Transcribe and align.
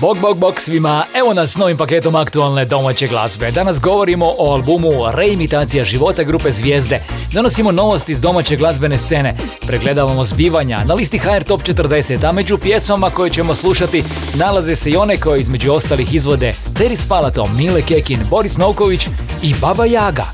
Bog, 0.00 0.18
bog, 0.20 0.38
bog 0.38 0.60
svima, 0.60 1.04
evo 1.14 1.34
nas 1.34 1.50
s 1.50 1.56
novim 1.56 1.76
paketom 1.76 2.14
aktualne 2.14 2.64
domaće 2.64 3.06
glazbe. 3.06 3.50
Danas 3.50 3.80
govorimo 3.80 4.26
o 4.38 4.52
albumu 4.52 4.90
Reimitacija 5.14 5.84
života 5.84 6.22
grupe 6.22 6.50
Zvijezde. 6.50 7.00
Donosimo 7.32 7.72
novosti 7.72 8.12
iz 8.12 8.20
domaće 8.20 8.56
glazbene 8.56 8.98
scene. 8.98 9.36
Pregledavamo 9.66 10.24
zbivanja 10.24 10.84
na 10.84 10.94
listi 10.94 11.18
HR 11.18 11.42
Top 11.46 11.62
40, 11.62 12.28
a 12.28 12.32
među 12.32 12.58
pjesmama 12.58 13.10
koje 13.10 13.30
ćemo 13.30 13.54
slušati 13.54 14.04
nalaze 14.34 14.76
se 14.76 14.90
i 14.90 14.96
one 14.96 15.16
koje 15.16 15.40
između 15.40 15.72
ostalih 15.72 16.14
izvode 16.14 16.52
Teris 16.74 17.08
Palato, 17.08 17.46
Mile 17.56 17.82
Kekin, 17.82 18.20
Boris 18.30 18.56
Novković 18.56 19.08
i 19.42 19.54
Baba 19.60 19.84
Jaga. 19.84 20.24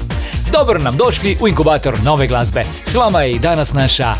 Dobro 0.52 0.78
nam 0.78 0.96
došli 0.96 1.36
u 1.40 1.48
inkubator 1.48 1.94
nove 2.04 2.26
glazbe. 2.26 2.62
S 2.84 2.94
vama 2.94 3.22
je 3.22 3.32
i 3.32 3.38
danas 3.38 3.72
naša 3.72 4.14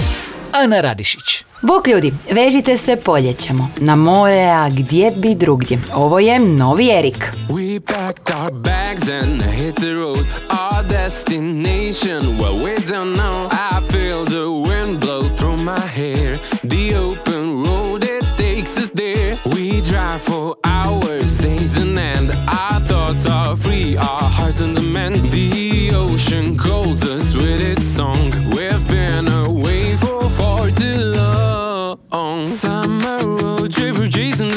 Ana 0.52 0.80
Radišić. 0.80 1.45
Bok 1.62 1.88
ljudi, 1.88 2.12
vežite 2.30 2.77
se, 2.77 2.97
poljećemo. 2.97 3.69
Na 3.77 3.97
more, 3.97 4.43
a 4.43 4.69
gdje 4.70 5.10
bi 5.10 5.34
drugdje. 5.34 5.79
Ovo 5.95 6.19
je 6.19 6.38
Novi 6.38 6.91
Erik. 6.91 7.33
We 7.48 7.80
packed 7.80 8.34
our 8.37 8.52
bags 8.52 9.09
and 9.23 9.43
hit 9.43 9.74
the 9.74 9.95
road. 9.95 10.27
Our 10.51 10.88
destination, 10.88 12.38
well, 12.38 12.65
we 12.65 12.74
don't 12.79 13.16
know. 13.16 13.49
I 13.52 13.80
feel 13.93 14.24
the 14.24 14.46
wind 14.68 15.01
blow 15.01 15.23
through 15.37 15.57
my 15.57 15.87
hair. 15.87 16.38
The 16.63 16.96
open 16.96 17.65
road, 17.66 18.04
it 18.04 18.24
takes 18.37 18.79
us 18.79 18.91
there. 18.91 19.38
We 19.45 19.80
drive 19.80 20.19
for 20.19 20.57
hours, 20.65 21.38
days 21.38 21.76
and 21.76 21.98
end. 21.98 22.30
Our 22.48 22.80
thoughts 22.87 23.26
are 23.26 23.57
free, 23.57 23.96
our 23.96 24.30
hearts 24.32 24.60
in 24.60 24.74
demand. 24.74 25.30
The 25.32 25.95
ocean 25.95 26.57
calls 26.57 27.02
us 27.02 27.35
with 27.35 27.60
its 27.60 27.96
song. 27.96 28.32
We've 28.57 28.88
been 28.88 29.32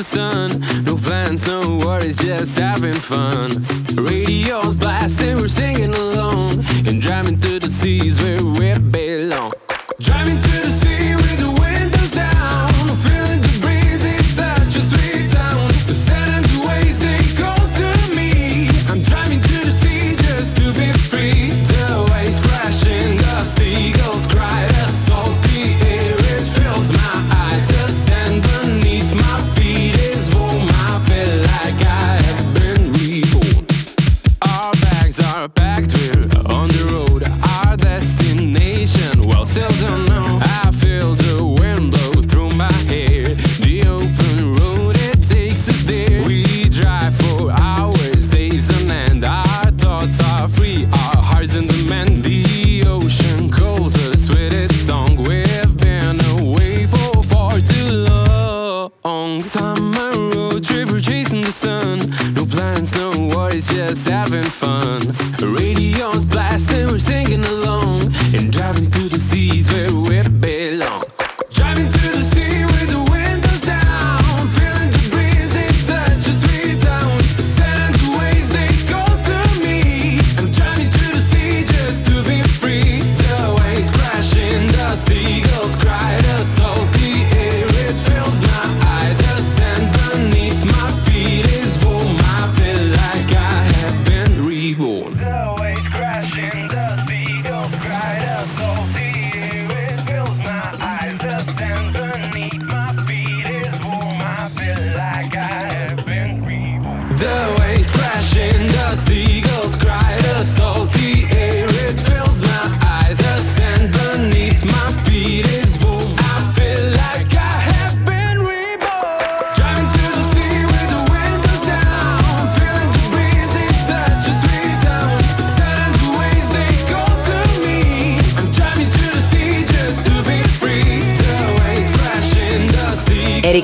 sun. 0.06 0.52
No 0.84 0.96
plans, 0.98 1.48
no 1.48 1.62
worries, 1.84 2.18
just 2.18 2.60
having 2.60 2.94
fun. 2.94 3.52
Radio's 3.96 4.80
blasting, 4.80 5.38
we're 5.38 5.48
singing 5.48 5.94
along. 5.96 6.54
And 6.88 7.02
driving 7.02 7.40
to 7.42 7.60
the 7.60 7.70
seas 7.70 8.22
where 8.22 8.44
we 8.44 8.78
belong. 8.78 9.52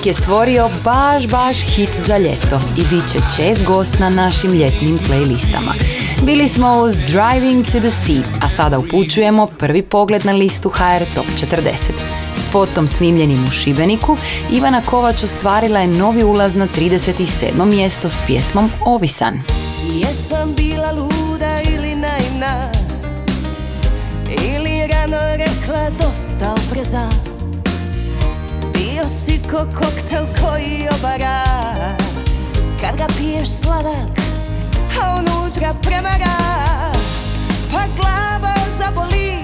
Je 0.06 0.14
stvorio 0.14 0.70
baš, 0.84 1.28
baš 1.28 1.62
hit 1.62 1.90
za 2.06 2.18
ljeto 2.18 2.60
i 2.78 2.82
bit 2.82 3.12
će 3.12 3.18
čest 3.38 3.66
gost 3.66 4.00
na 4.00 4.10
našim 4.10 4.52
ljetnim 4.52 5.00
playlistama. 5.00 5.74
Bili 6.26 6.50
smo 6.50 6.82
uz 6.82 6.96
Driving 6.96 7.66
to 7.66 7.80
the 7.80 7.90
Sea, 7.90 8.40
a 8.42 8.50
sada 8.50 8.80
upućujemo 8.80 9.48
prvi 9.48 9.82
pogled 9.82 10.26
na 10.26 10.32
listu 10.32 10.70
HR 10.70 11.04
Top 11.16 11.26
40. 11.26 11.72
Spotom 12.36 12.88
snimljenim 12.88 13.46
u 13.48 13.52
Šibeniku, 13.52 14.18
Ivana 14.52 14.82
Kovač 14.82 15.24
ostvarila 15.24 15.80
je 15.80 15.88
novi 15.88 16.24
ulaz 16.24 16.56
na 16.56 16.68
37. 16.68 17.66
mjesto 17.66 18.10
s 18.10 18.18
pjesmom 18.28 18.72
Ovisan. 18.86 19.42
Jesam 19.94 20.54
bila 20.58 20.92
luda 20.92 21.60
ili 21.74 21.96
naivna 21.96 22.72
Ili 24.30 24.88
rano 24.88 25.36
rekla 25.38 25.90
dosta 25.90 26.54
opreza 26.54 27.31
Bio 29.02 29.10
si 29.10 29.40
ko 29.50 29.58
koktel 29.58 30.26
koji 30.42 30.88
obara. 30.98 31.44
Kad 32.82 32.98
ga 32.98 33.08
piješ 33.18 33.50
sladak, 33.50 34.14
a 35.02 35.18
unutra 35.18 35.74
premara. 35.82 36.38
Pa 37.72 37.82
glava 37.98 38.54
zaboli, 38.78 39.38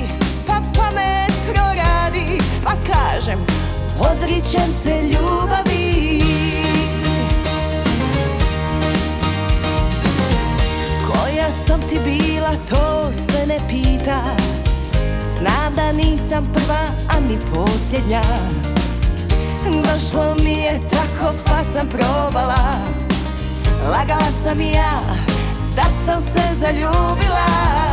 pa 0.47 0.53
pamet 0.53 1.33
proradi. 1.49 2.41
Pa 2.63 2.71
kažem, 2.71 3.39
odričem 3.99 4.71
se 4.71 5.01
ljubavi. 5.01 6.21
Koja 11.07 11.51
sam 11.65 11.81
ti 11.89 11.99
bila, 12.05 12.51
to 12.69 13.13
se 13.13 13.47
ne 13.47 13.59
pita. 13.69 14.21
Znam 15.37 15.75
da 15.75 15.91
nisam 15.91 16.53
prva, 16.53 16.83
a 17.09 17.19
ni 17.19 17.37
posljednja 17.53 18.21
Došlo 19.71 20.35
mi 20.43 20.51
je 20.51 20.79
tako 20.91 21.33
pa 21.45 21.63
sam 21.63 21.87
probala. 21.89 22.77
Lagala 23.91 24.31
sam 24.43 24.61
i 24.61 24.71
ja 24.71 25.01
da 25.75 25.83
sam 26.05 26.21
se 26.21 26.41
zaljubila 26.55 27.86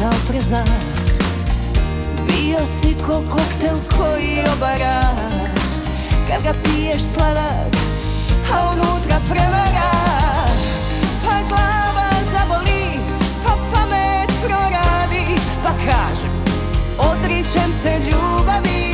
dosta 0.00 0.16
opreza 0.16 0.64
Bio 2.26 2.58
si 2.66 2.94
ko 3.06 3.22
koktel 3.30 3.76
koji 3.96 4.38
obara. 4.56 5.00
Kad 6.28 6.42
ga 6.42 6.52
piješ 6.64 7.02
sladak, 7.14 7.76
a 8.52 8.72
unutra 8.72 9.20
prevara. 9.28 9.90
Pa 11.24 11.36
glava 11.48 12.10
zaboli, 12.32 13.00
pa 13.44 13.56
pamet 13.72 14.30
proradi. 14.44 15.40
Pa 15.62 15.70
kažem, 15.70 16.30
odričem 16.98 17.72
se 17.82 17.98
ljubavi 17.98 18.89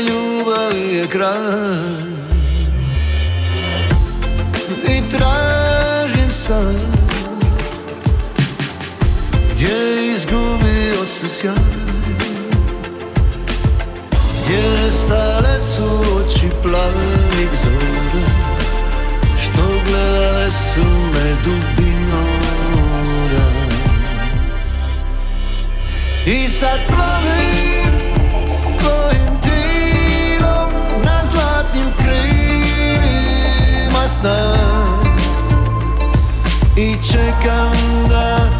ljubavi 0.00 0.96
je 0.96 1.06
kraj. 1.06 2.18
I 4.88 5.10
tražim 5.10 6.32
sad 6.32 6.76
Gdje 9.52 9.68
je 9.68 10.14
izgubio 10.14 11.06
se 11.06 11.28
sjaj. 11.28 11.88
Gdje 14.44 14.62
nestale 14.62 15.60
su 15.60 15.84
oči 16.16 16.48
plavih 16.62 17.50
zora 17.62 18.26
Što 19.42 19.62
gledale 19.86 20.52
su 20.52 20.84
me 21.14 21.36
dubinom 21.44 22.38
I 26.26 26.48
sad 26.48 26.78
plovim 26.86 27.97
zlatnim 31.78 31.92
krilima 31.96 32.28
I 36.76 36.96
čekam 37.02 37.72
da 38.08 38.57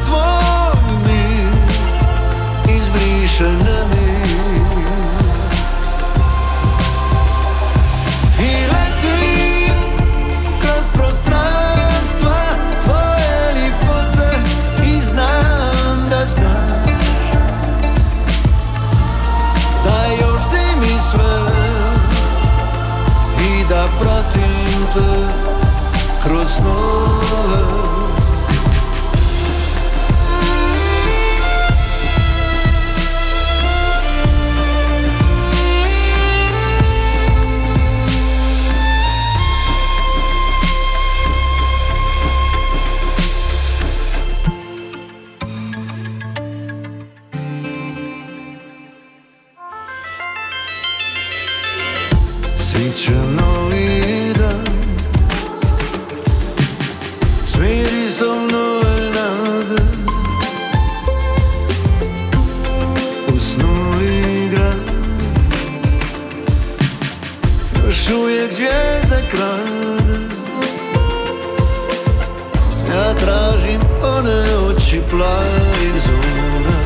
plavih 75.19 75.95
zora 76.07 76.81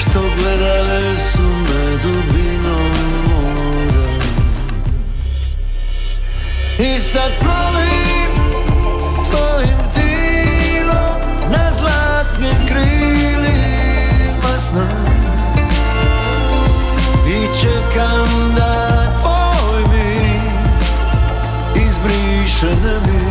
Što 0.00 0.20
gledale 0.20 1.16
su 1.16 1.42
me 1.42 1.96
dubinom 2.02 2.92
mora. 3.28 4.08
I 6.78 6.98
sad 6.98 7.32
plovim 7.40 8.32
tvojim 9.30 9.78
tilom 9.94 11.20
Na 11.50 11.70
zlatnim 11.78 12.66
krilima 12.68 14.58
sna. 14.58 14.88
I 17.28 17.46
čekam 17.60 18.54
da 18.56 19.02
tvoj 19.16 19.82
mir 19.92 20.40
Izbriše 21.86 22.66
nemir 22.66 23.27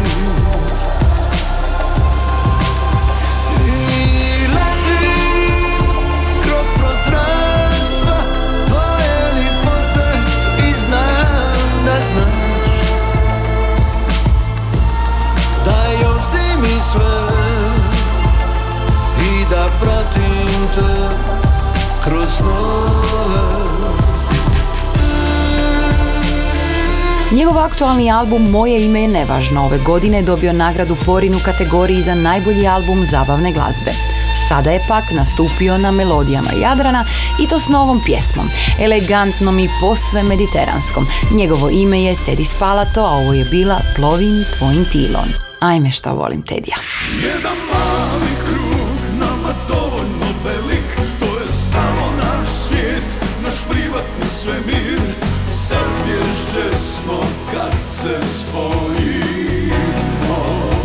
sve 16.97 17.27
I 19.25 19.45
da 19.49 19.69
pratim 19.79 20.67
te 20.75 21.17
kroz 22.03 22.29
snove 22.29 23.57
Njegov 27.31 27.57
aktualni 27.57 28.11
album 28.11 28.49
Moje 28.49 28.85
ime 28.85 29.01
je 29.01 29.07
nevažno 29.07 29.65
ove 29.65 29.77
godine 29.77 30.21
dobio 30.21 30.53
nagradu 30.53 30.95
Porin 31.05 31.35
u 31.35 31.39
kategoriji 31.45 32.01
za 32.01 32.15
najbolji 32.15 32.67
album 32.67 33.05
zabavne 33.05 33.51
glazbe. 33.51 33.91
Sada 34.47 34.71
je 34.71 34.85
pak 34.87 35.03
nastupio 35.11 35.77
na 35.77 35.91
melodijama 35.91 36.49
Jadrana 36.61 37.05
i 37.39 37.47
to 37.47 37.59
s 37.59 37.69
novom 37.69 38.01
pjesmom, 38.05 38.49
elegantnom 38.79 39.59
i 39.59 39.69
posve 39.81 40.23
mediteranskom. 40.23 41.07
Njegovo 41.31 41.69
ime 41.69 42.03
je 42.03 42.15
Teddy 42.27 42.43
Spalato, 42.43 43.01
a 43.01 43.11
ovo 43.11 43.33
je 43.33 43.45
bila 43.45 43.79
Plovin 43.95 44.43
tvojim 44.57 44.85
tilom. 44.91 45.46
Ajme 45.59 45.91
šta 45.91 46.11
volim 46.11 46.41
Tedija. 46.41 46.77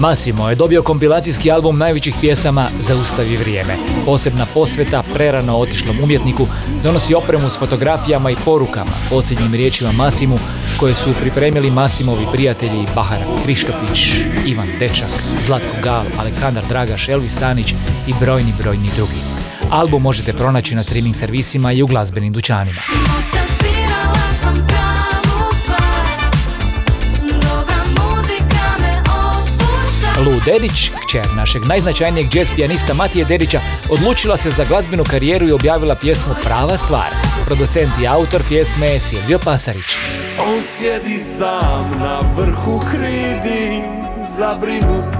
Massimo 0.02 0.48
je 0.48 0.54
dobio 0.54 0.82
kompilacijski 0.82 1.50
album 1.50 1.78
najvećih 1.78 2.14
pjesama 2.20 2.68
Zaustavi 2.80 3.36
vrijeme. 3.36 3.76
Posebna 4.04 4.46
posveta 4.54 5.02
prerano 5.14 5.56
otišlom 5.56 5.96
umjetniku 6.02 6.46
donosi 6.82 7.14
opremu 7.14 7.50
s 7.50 7.58
fotografijama 7.58 8.30
i 8.30 8.36
porukama, 8.44 8.90
posljednjim 9.10 9.54
riječima 9.54 9.92
Masimu 9.92 10.38
koje 10.80 10.94
su 10.94 11.12
pripremili 11.20 11.70
Masimovi 11.70 12.26
prijatelji 12.32 12.86
Bahar 12.94 13.18
Kriškafić, 13.44 14.08
Ivan 14.46 14.68
Dečak, 14.78 15.10
Zlatko 15.40 15.76
Gal, 15.82 16.04
Aleksandar 16.18 16.64
Dragaš, 16.68 17.08
Elvis 17.08 17.32
Stanić 17.36 17.74
i 18.06 18.14
brojni, 18.20 18.52
brojni 18.58 18.90
drugi. 18.96 19.20
Album 19.70 20.02
možete 20.02 20.32
pronaći 20.32 20.74
na 20.74 20.82
streaming 20.82 21.16
servisima 21.16 21.72
i 21.72 21.82
u 21.82 21.86
glazbenim 21.86 22.32
dućanima. 22.32 22.80
Lu 30.26 30.40
Dedić, 30.44 30.90
kćer 31.06 31.26
našeg 31.36 31.62
najznačajnijeg 31.64 32.34
jazz 32.34 32.48
pijanista 32.56 32.94
Matije 32.94 33.24
Dedića, 33.24 33.60
odlučila 33.90 34.36
se 34.36 34.50
za 34.50 34.64
glazbenu 34.64 35.04
karijeru 35.04 35.48
i 35.48 35.52
objavila 35.52 35.94
pjesmu 35.94 36.34
Prava 36.44 36.78
stvar. 36.78 37.10
Producent 37.46 37.92
i 38.02 38.06
autor 38.06 38.42
pjesme 38.48 38.86
je 38.86 39.00
Silvio 39.00 39.38
Pasarić. 39.44 39.84
On 40.38 40.60
sjedi 40.78 41.18
sam 41.18 41.90
na 42.00 42.20
vrhu 42.36 42.78
hridi 42.78 43.82
Zabrinut 44.38 45.14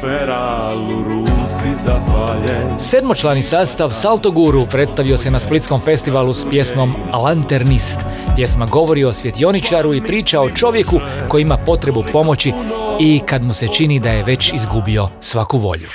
Feral 0.00 0.78
u 0.78 1.04
ruci 1.04 1.74
zapaljen 1.84 2.78
Sedmočlani 2.78 3.42
sastav 3.42 3.90
Salto 3.90 4.30
Guru 4.30 4.66
predstavio 4.66 5.16
se 5.16 5.30
na 5.30 5.38
Splitskom 5.38 5.80
festivalu 5.80 6.34
s 6.34 6.46
pjesmom 6.50 6.94
Lanternist. 7.24 8.00
Pjesma 8.36 8.66
govori 8.66 9.04
o 9.04 9.12
svjetioničaru 9.12 9.94
i 9.94 10.02
priča 10.02 10.40
o 10.40 10.50
čovjeku 10.50 11.00
koji 11.28 11.42
ima 11.42 11.56
potrebu 11.56 12.04
pomoći 12.12 12.52
i 13.00 13.20
kad 13.26 13.42
mu 13.42 13.52
se 13.52 13.68
čini 13.68 14.00
da 14.00 14.10
je 14.10 14.24
već 14.24 14.52
izgubio 14.52 15.08
svaku 15.20 15.58
volju. 15.58 15.88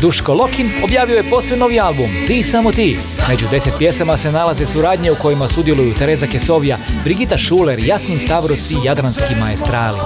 Duško 0.00 0.34
Lokin 0.34 0.70
objavio 0.84 1.16
je 1.16 1.30
posve 1.30 1.56
novi 1.56 1.80
album 1.80 2.06
Ti 2.26 2.42
samo 2.42 2.72
ti. 2.72 2.98
Među 3.28 3.46
deset 3.50 3.72
pjesama 3.78 4.16
se 4.16 4.32
nalaze 4.32 4.66
suradnje 4.66 5.12
u 5.12 5.14
kojima 5.14 5.48
sudjeluju 5.48 5.94
Tereza 5.94 6.26
Kesovija, 6.26 6.78
Brigita 7.04 7.38
Šuler, 7.38 7.78
Jasmin 7.78 8.18
Stavros 8.18 8.70
i 8.70 8.76
Jadranski 8.84 9.34
maestrali. 9.40 9.98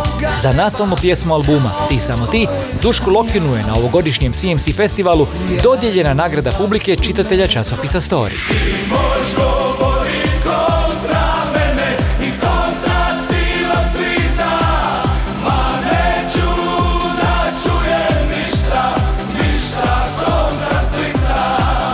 Za 0.42 0.52
nastavnu 0.52 0.96
pjesmu 1.00 1.34
albuma 1.34 1.72
Ti 1.88 2.00
samo 2.00 2.26
ti, 2.26 2.46
Dušku 2.82 3.10
Lokinu 3.10 3.56
je 3.56 3.62
na 3.62 3.74
ovogodišnjem 3.74 4.32
CMC 4.32 4.76
festivalu 4.76 5.26
dodijeljena 5.62 6.14
nagrada 6.14 6.50
publike 6.50 6.96
čitatelja 6.96 7.46
časopisa 7.46 8.00
Story. 8.00 8.36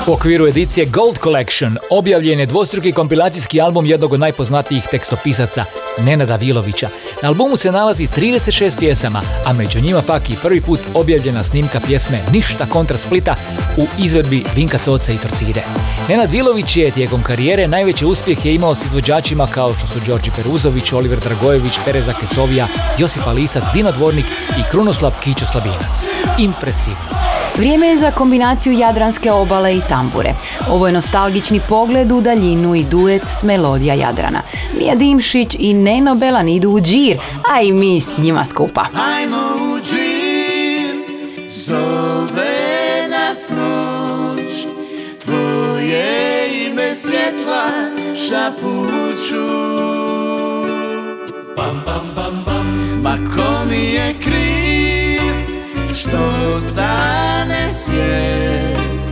U 0.08 0.12
okviru 0.12 0.46
edicije 0.46 0.86
Gold 0.86 1.18
Collection 1.22 1.76
objavljen 1.90 2.40
je 2.40 2.46
dvostruki 2.46 2.92
kompilacijski 2.92 3.60
album 3.60 3.86
jednog 3.86 4.12
od 4.12 4.20
najpoznatijih 4.20 4.84
tekstopisaca, 4.90 5.64
Nenada 5.98 6.36
Vilovića. 6.36 6.88
Na 7.22 7.28
albumu 7.28 7.56
se 7.56 7.72
nalazi 7.72 8.06
36 8.06 8.78
pjesama, 8.78 9.22
a 9.46 9.52
među 9.52 9.80
njima 9.80 10.02
pak 10.06 10.30
i 10.30 10.36
prvi 10.42 10.60
put 10.60 10.80
objavljena 10.94 11.44
snimka 11.44 11.80
pjesme 11.86 12.18
Ništa 12.32 12.66
kontra 12.66 12.96
Splita 12.96 13.34
u 13.76 13.86
izvedbi 13.98 14.44
Vinka 14.56 14.78
Coca 14.78 15.12
i 15.12 15.18
Torcide. 15.18 15.60
Nenad 16.08 16.30
Vilović 16.30 16.76
je 16.76 16.90
tijekom 16.90 17.22
karijere 17.22 17.68
najveći 17.68 18.06
uspjeh 18.06 18.46
je 18.46 18.54
imao 18.54 18.74
s 18.74 18.84
izvođačima 18.84 19.46
kao 19.46 19.74
što 19.74 19.86
su 19.86 20.00
Đorđe 20.06 20.30
Peruzović, 20.36 20.92
Oliver 20.92 21.18
Dragojević, 21.18 21.72
Tereza 21.84 22.12
Kesovija, 22.20 22.68
Josipa 22.98 23.32
Lisac, 23.32 23.64
Dino 23.74 23.92
Dvornik 23.92 24.26
i 24.58 24.70
Krunoslav 24.70 25.14
Kićo 25.24 25.46
Slabinac. 25.46 26.04
Impresivno. 26.38 27.27
Vrijeme 27.58 27.86
je 27.86 27.98
za 27.98 28.10
kombinaciju 28.10 28.72
Jadranske 28.72 29.32
obale 29.32 29.76
i 29.76 29.80
tambure. 29.88 30.34
Ovo 30.70 30.86
je 30.86 30.92
nostalgični 30.92 31.60
pogled 31.68 32.12
u 32.12 32.20
daljinu 32.20 32.74
i 32.74 32.84
duet 32.84 33.22
s 33.26 33.42
melodija 33.42 33.94
Jadrana. 33.94 34.42
Mija 34.78 34.94
Dimšić 34.94 35.56
i 35.58 35.74
Neno 35.74 36.14
Belan 36.14 36.48
idu 36.48 36.70
u 36.70 36.80
džir, 36.80 37.18
a 37.54 37.62
i 37.62 37.72
mi 37.72 38.00
s 38.00 38.18
njima 38.18 38.44
skupa. 38.44 38.86
Ajmo 39.16 39.36
u 39.36 39.80
džir, 39.80 40.96
zove 41.50 43.08
nas 43.08 43.50
noć 43.50 44.66
Tvoje 45.24 46.66
ime 46.66 46.94
svjetla 46.94 47.70
šapuću 48.28 49.48
Pam, 51.56 51.82
pam, 51.86 52.12
pam, 52.14 52.44
pam 52.46 53.00
Ma 53.02 53.16
ko 53.36 53.64
mi 53.70 53.84
je 53.84 54.14
kriv 54.20 54.67
što 55.98 56.52
stane 56.70 57.70
svijet. 57.84 59.02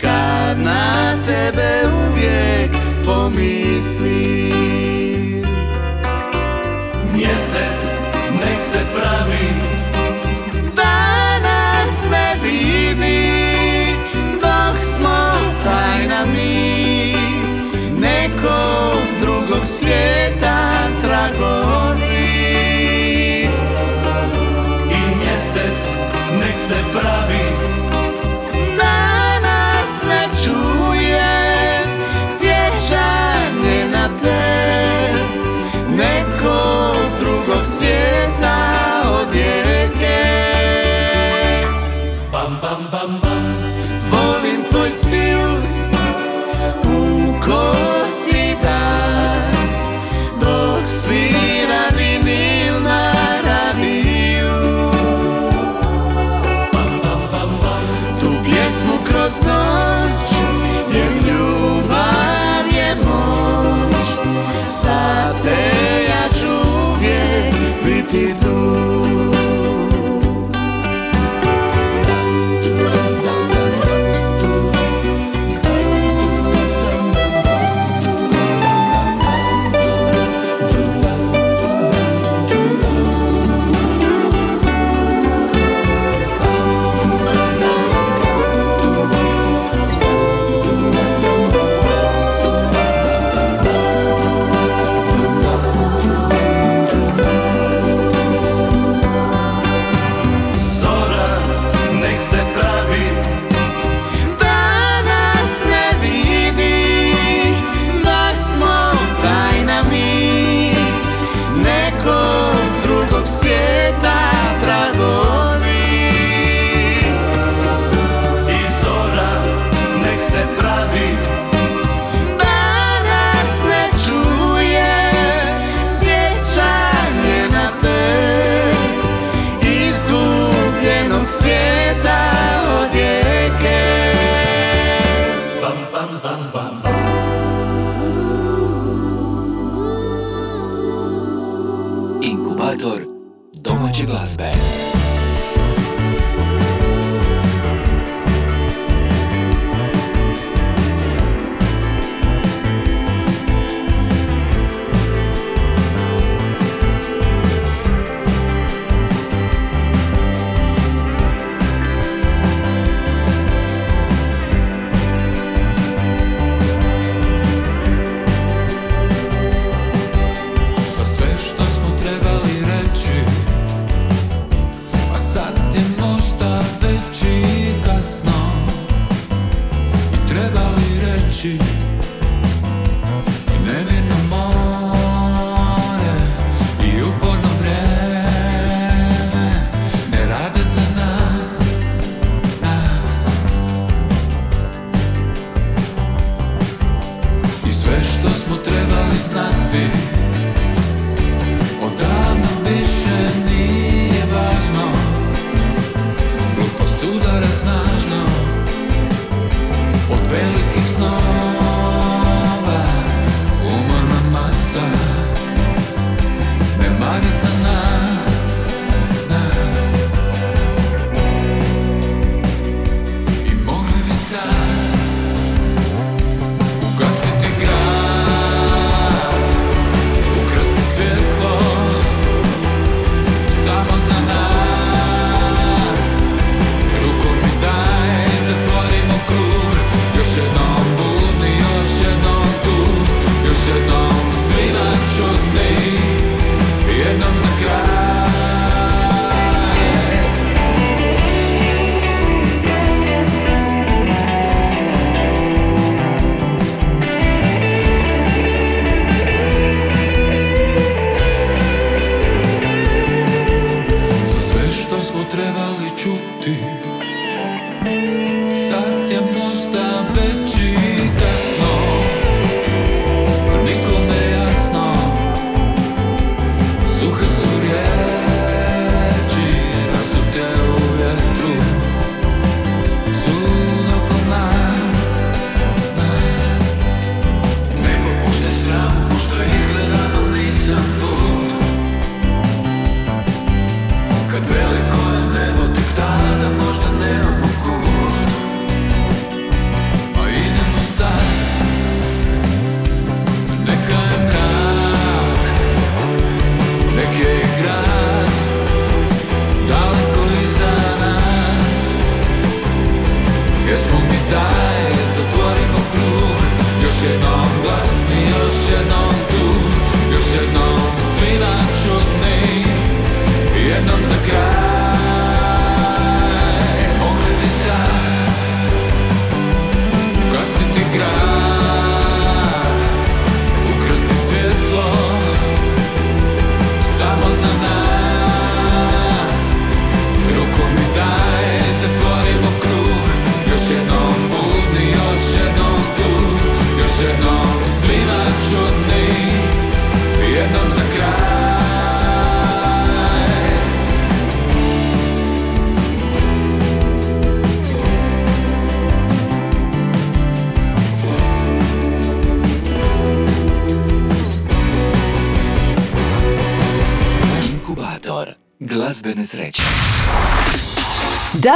Kad 0.00 0.58
na 0.58 1.14
tebe 1.26 1.88
uvijek 2.10 2.70
pomislim. 3.04 4.54
Mjesec 7.12 7.78
nek 8.40 8.58
se 8.72 8.78
pravi 8.94 9.48
Da 10.76 11.38
nas 11.38 12.10
ne 12.10 12.36
vidi. 12.42 13.96
Dok 14.32 14.78
smo 14.94 15.32
tajna 15.64 16.24
mi 16.32 17.14
Nekog 18.00 19.02
drugog 19.20 19.66
svijeta 19.66 20.88
tragovi 21.02 22.03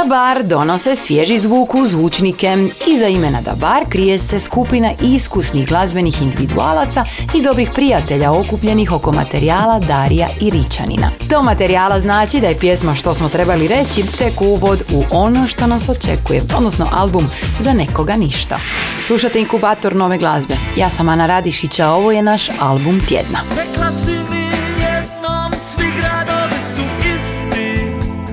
Dabar 0.03 0.43
donose 0.43 0.95
svježi 0.95 1.39
zvuk 1.39 1.75
u 1.75 1.87
zvučnike. 1.87 2.57
Iza 2.87 3.07
imena 3.07 3.41
Dabar 3.41 3.83
krije 3.89 4.17
se 4.17 4.39
skupina 4.39 4.91
iskusnih 5.01 5.67
glazbenih 5.67 6.21
individualaca 6.21 7.03
i 7.35 7.41
dobrih 7.41 7.69
prijatelja 7.75 8.31
okupljenih 8.31 8.91
oko 8.91 9.11
materijala 9.11 9.79
Darija 9.79 10.27
i 10.41 10.49
Ričanina. 10.49 11.11
To 11.29 11.43
materijala 11.43 12.01
znači 12.01 12.39
da 12.39 12.47
je 12.47 12.59
pjesma 12.59 12.95
što 12.95 13.13
smo 13.13 13.29
trebali 13.29 13.67
reći 13.67 14.17
tek 14.17 14.41
uvod 14.41 14.83
u 14.93 15.03
ono 15.11 15.47
što 15.47 15.67
nas 15.67 15.89
očekuje, 15.89 16.41
odnosno 16.57 16.87
album 16.93 17.23
za 17.59 17.73
nekoga 17.73 18.15
ništa. 18.15 18.59
Slušate 19.01 19.39
inkubator 19.39 19.95
nove 19.95 20.17
glazbe. 20.17 20.55
Ja 20.77 20.89
sam 20.89 21.09
Ana 21.09 21.25
Radišića, 21.25 21.87
a 21.87 21.93
ovo 21.93 22.11
je 22.11 22.21
naš 22.21 22.47
album 22.59 22.99
tjedna. 22.99 23.39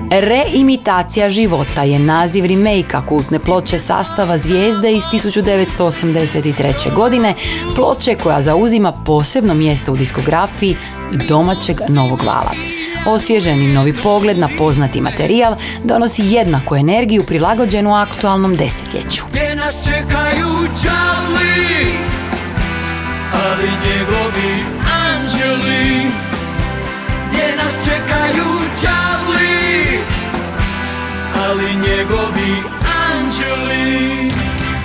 Reimitacija 0.09 1.29
života 1.29 1.83
je 1.83 1.99
naziv 1.99 2.45
remake 2.45 2.97
kultne 3.07 3.39
ploče 3.39 3.79
sastava 3.79 4.37
Zvijezde 4.37 4.91
iz 4.91 5.03
1983. 5.13 6.93
godine, 6.93 7.33
ploče 7.75 8.15
koja 8.15 8.41
zauzima 8.41 8.91
posebno 9.05 9.53
mjesto 9.53 9.93
u 9.93 9.97
diskografiji 9.97 10.75
domaćeg 11.27 11.77
novog 11.89 12.23
vala. 12.23 12.51
Osvježeni 13.05 13.73
novi 13.73 13.93
pogled 14.03 14.37
na 14.39 14.49
poznati 14.57 15.01
materijal 15.01 15.55
donosi 15.83 16.21
jednaku 16.25 16.75
energiju 16.75 17.23
prilagođenu 17.27 17.93
aktualnom 17.95 18.55
desetljeću. 18.55 19.23
Gdje 19.29 19.55
nas 19.55 19.75
čekaju 19.83 20.67
čali 20.81 21.87
Ali 23.33 23.67
njegovi 23.67 24.63
anđeli 25.05 26.11
Gdje 27.29 27.55
nas 27.57 27.73
čekaju 27.85 28.45
čali 28.81 29.16
Ali 31.47 31.73
njegovi 31.73 32.53
anđeli 33.09 34.31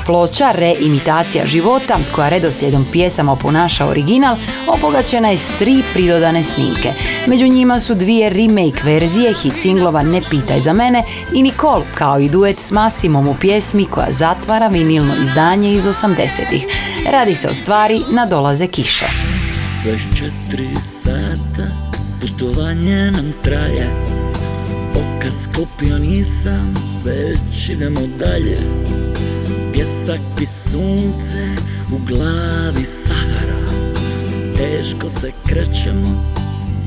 ploča 0.06 0.52
reimitacija 0.52 1.44
života, 1.46 1.98
koja 2.14 2.28
redoslijedom 2.28 2.86
pjesama 2.92 3.32
oponaša 3.32 3.86
original, 3.86 4.36
obogaćena 4.68 5.28
je 5.28 5.38
s 5.38 5.58
tri 5.58 5.82
pridodane 5.92 6.44
snimke. 6.44 6.92
Među 7.26 7.46
njima 7.46 7.80
su 7.80 7.94
dvije 7.94 8.30
remake 8.30 8.82
verzije 8.84 9.34
hit 9.34 9.54
singlova 9.54 10.02
Ne 10.02 10.20
pitaj 10.30 10.60
za 10.60 10.72
mene 10.72 11.02
i 11.34 11.42
Nicole, 11.42 11.84
kao 11.94 12.20
i 12.20 12.28
duet 12.28 12.58
s 12.58 12.70
Masimom 12.70 13.28
u 13.28 13.34
pjesmi 13.40 13.84
koja 13.84 14.12
zatvara 14.12 14.68
vinilno 14.68 15.14
izdanje 15.22 15.70
iz 15.70 15.84
80-ih. 15.84 16.64
Radi 17.10 17.34
se 17.34 17.48
o 17.48 17.54
stvari 17.54 18.02
na 18.10 18.26
dolaze 18.26 18.66
kiše. 18.66 19.06
24 19.84 20.78
sata, 20.80 21.68
putovanje 22.20 23.10
nam 23.10 23.32
traje 23.42 24.11
Oka 25.22 25.30
sklopio 25.42 25.98
nisam, 25.98 26.74
već 27.04 27.68
idemo 27.68 28.00
dalje. 28.18 28.56
Pjesak 29.72 30.20
i 30.40 30.46
sunce, 30.46 31.62
u 31.92 31.98
glavi 32.06 32.84
Sahara. 32.84 33.58
Teško 34.56 35.08
se 35.08 35.30
krećemo, 35.46 36.34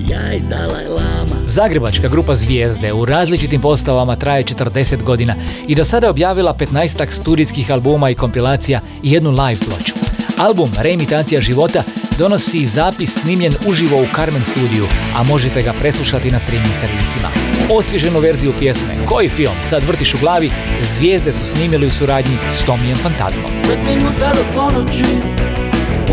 ja 0.10 0.34
i 0.34 0.40
Dalaj 0.40 0.88
Lama. 0.88 1.36
Zagrebačka 1.46 2.08
grupa 2.08 2.36
Zvijezde 2.36 2.94
u 2.94 3.06
različitim 3.06 3.62
postavama 3.62 4.16
traje 4.16 4.44
40 4.44 5.04
godina 5.04 5.36
i 5.68 5.76
do 5.76 5.86
sada 5.86 6.10
objavila 6.10 6.56
15 6.60 7.12
studijskih 7.12 7.72
albuma 7.72 8.10
i 8.10 8.16
kompilacija 8.16 8.82
i 9.04 9.12
jednu 9.12 9.30
live 9.30 9.60
ploču. 9.66 9.94
Album 10.38 10.72
Reimitacija 10.82 11.42
života 11.42 11.84
donosi 12.18 12.66
zapis 12.66 13.20
snimljen 13.22 13.54
uživo 13.68 13.98
u 13.98 14.06
Carmen 14.16 14.42
studiju, 14.42 14.86
a 15.16 15.24
možete 15.24 15.62
ga 15.62 15.74
preslušati 15.74 16.32
na 16.32 16.40
streaming 16.40 16.76
servisima. 16.76 17.30
Osvježenu 17.70 18.20
verziju 18.20 18.54
pjesme 18.60 18.94
Koji 19.06 19.30
film 19.30 19.56
sad 19.64 19.84
vrtiš 19.84 20.14
u 20.14 20.18
glavi 20.18 20.52
Zvijezde 20.82 21.32
su 21.34 21.46
snimili 21.46 21.88
u 21.88 21.92
suradnji 21.92 22.38
s 22.52 22.66
Tomijem 22.66 22.98
Fantazmom. 22.98 23.52
Pet 23.64 23.80
minuta 23.88 24.34
do 24.34 24.44
ponoći, 24.54 25.06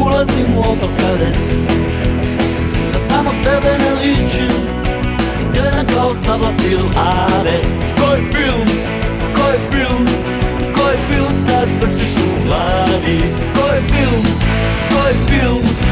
ulazim 0.01 0.57
u 0.57 0.61
opal 0.61 0.89
kader 0.99 1.37
Na 2.93 2.99
samog 3.09 3.35
sebe 3.45 3.79
ne 3.79 3.91
ličim, 3.91 4.57
izgledam 5.43 5.87
kao 5.95 6.15
sablastil 6.27 6.81
ave 6.97 7.61
Koji 8.01 8.23
film, 8.33 8.69
koji 9.35 9.59
film, 9.71 10.07
koji 10.75 10.97
film 11.09 11.47
sad 11.49 11.69
vrtiš 11.81 12.13
u 12.17 12.47
glavi 12.47 13.19
Koji 13.55 13.81
film, 13.81 14.27
koji 14.93 15.15
film, 15.29 15.92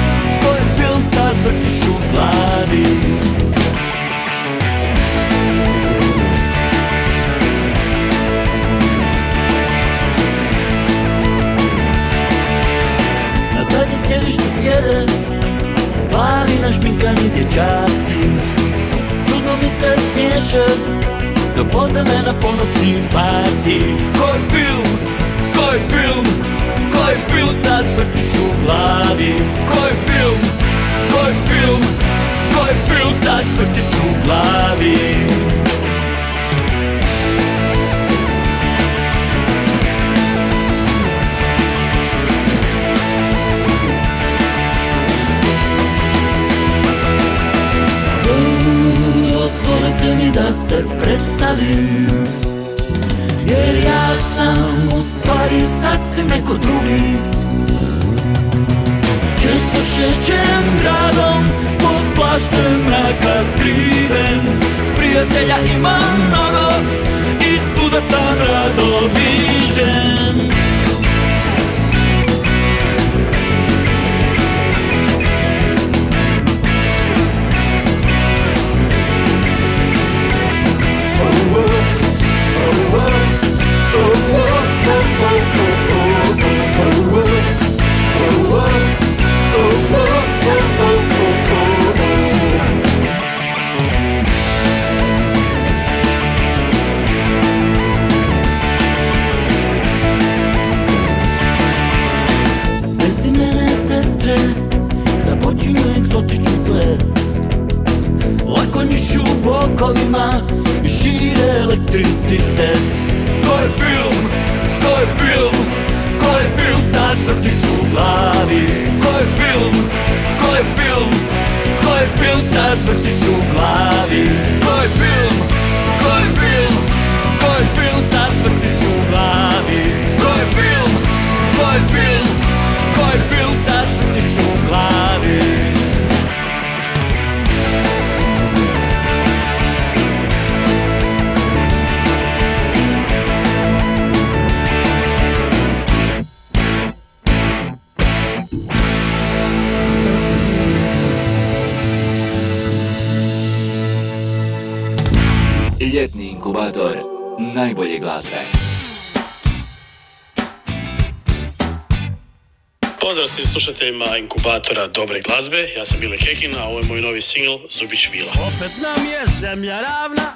slušateljima 163.90 164.16
inkubatora 164.16 164.86
dobre 164.86 165.20
glazbe, 165.20 165.68
ja 165.76 165.84
sam 165.84 166.00
Bile 166.00 166.16
Kekin, 166.16 166.54
a 166.58 166.64
ovo 166.64 166.78
je 166.78 166.84
moj 166.84 167.00
novi 167.00 167.20
singl 167.20 167.56
Zubić 167.70 168.08
Vila. 168.12 168.32
Opet 168.32 168.72
nam 168.82 169.06
je 169.06 169.20
zemlja 169.40 169.80
ravna, 169.80 170.34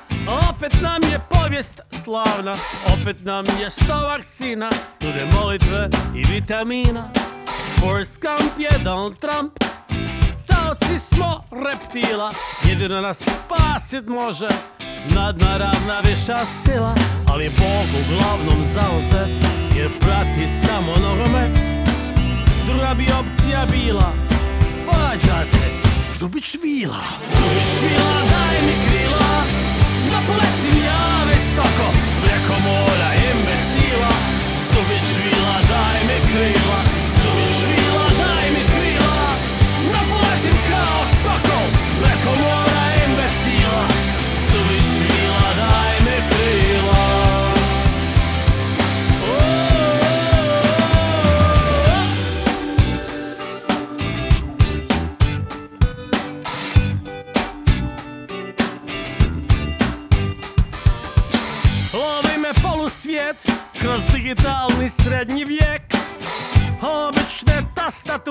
opet 0.50 0.72
nam 0.80 1.02
je 1.02 1.18
povijest 1.30 1.80
slavna, 2.04 2.56
opet 2.94 3.16
nam 3.20 3.46
je 3.60 3.70
sto 3.70 3.94
vakcina, 3.94 4.70
nude 5.00 5.24
molitve 5.32 5.88
i 6.16 6.24
vitamina. 6.32 7.10
Forrest 7.80 8.20
Gump 8.20 8.52
je 8.58 8.78
Donald 8.84 9.18
Trump, 9.18 9.52
taoci 10.46 10.98
smo 10.98 11.44
reptila, 11.50 12.32
jedino 12.68 13.00
nas 13.00 13.18
spasit 13.18 14.06
može 14.06 14.48
nadnaravna 15.14 16.00
viša 16.04 16.44
sila, 16.44 16.94
ali 17.28 17.48
Bog 17.48 17.86
uglavnom 18.00 18.64
zauzet 18.64 19.36
jer 19.76 19.98
prati 20.00 20.48
samo 20.48 20.94
nogomet. 20.96 21.93
Druga 22.74 22.94
bi 22.94 23.06
opcija 23.20 23.66
bila 23.70 24.12
Pođate. 24.86 25.64
Zubić 26.18 26.56
vila. 26.62 27.04
Zubić 27.26 27.70
vila 27.82 28.14
daj 28.30 28.56
mi 28.66 28.74
krila. 28.86 29.34
Napoletim 30.12 30.84
ja 30.86 31.24
visoko 31.28 31.88
Preko 32.22 32.60
mora 32.64 33.10
imbecila 33.14 34.33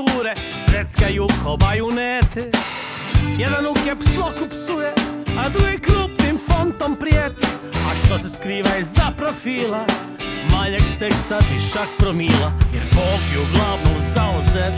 tastature 0.04 0.34
sveckaju 0.68 1.28
ko 1.44 1.58
bajunete 1.58 2.52
Jedan 3.38 3.66
ukep 3.68 4.04
sloku 4.04 4.50
psuje, 4.50 4.94
a 5.38 5.50
drugi 5.50 5.78
krupnim 5.78 6.38
fontom 6.48 6.96
prijeti. 6.96 7.48
A 7.74 7.96
što 8.06 8.18
se 8.18 8.30
skriva 8.30 8.78
iza 8.80 9.12
profila 9.18 9.86
Manjak 10.52 10.90
seksa, 10.98 11.40
višak 11.54 11.88
promila 12.00 12.52
Jer 12.74 12.84
Bog 12.94 13.22
je 13.34 13.40
uglavnom 13.42 14.00
zauzet 14.00 14.74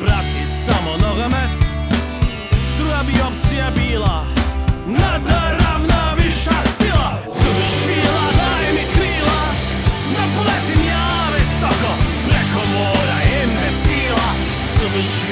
Prati 0.00 0.46
samo 0.46 0.90
nogomet. 0.90 1.56
Druga 2.78 3.00
bi 3.06 3.12
opcija 3.28 3.70
bila 3.76 4.26
Nadnaravna 4.86 6.14
viša 6.16 6.62
sila. 6.78 7.18
Suviš 7.28 7.86
vila, 7.86 8.26
daj 8.36 8.72
mi 8.72 8.84
krila 8.94 9.51
Suviš 14.92 15.31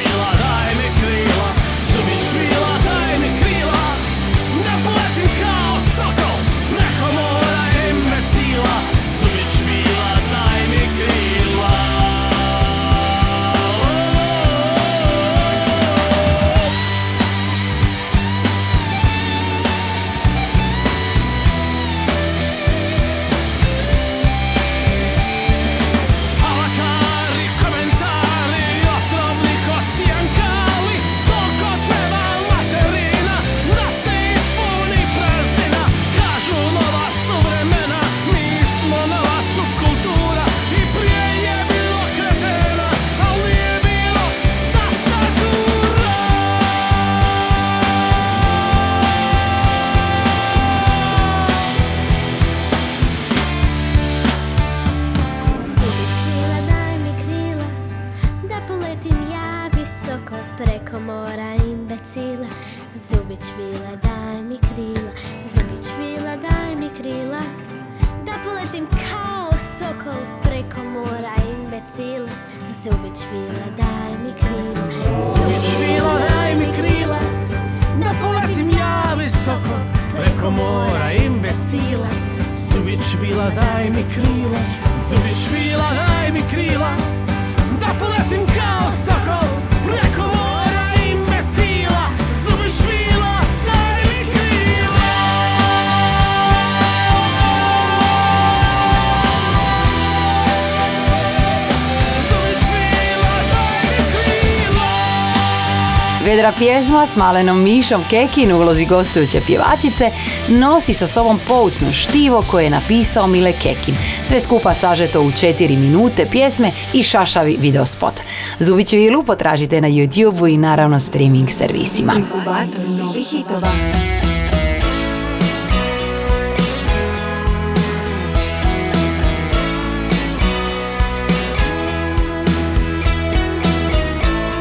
Vedra 106.40 106.52
pjesma 106.58 107.06
s 107.06 107.16
malenom 107.16 107.62
Mišom 107.62 108.02
Kekin 108.10 108.52
u 108.52 108.60
ulozi 108.60 108.84
gostujuće 108.84 109.40
pjevačice 109.46 110.10
nosi 110.48 110.94
sa 110.94 111.06
sobom 111.06 111.40
poučno 111.48 111.92
štivo 111.92 112.44
koje 112.50 112.64
je 112.64 112.70
napisao 112.70 113.26
Mile 113.26 113.52
Kekin. 113.52 113.94
Sve 114.24 114.40
skupa 114.40 114.74
sažeto 114.74 115.20
u 115.20 115.30
4 115.30 115.78
minute 115.78 116.26
pjesme 116.30 116.70
i 116.92 117.02
šašavi 117.02 117.56
videospot. 117.60 118.20
Zubić 118.58 118.92
Vilu 118.92 119.22
potražite 119.22 119.80
na 119.80 119.88
YouTubeu 119.88 120.54
i 120.54 120.56
naravno 120.56 121.00
streaming 121.00 121.50
servisima. 121.50 122.12
Inkubator 122.16 122.88
novih 122.88 123.26
hitova. 123.26 123.70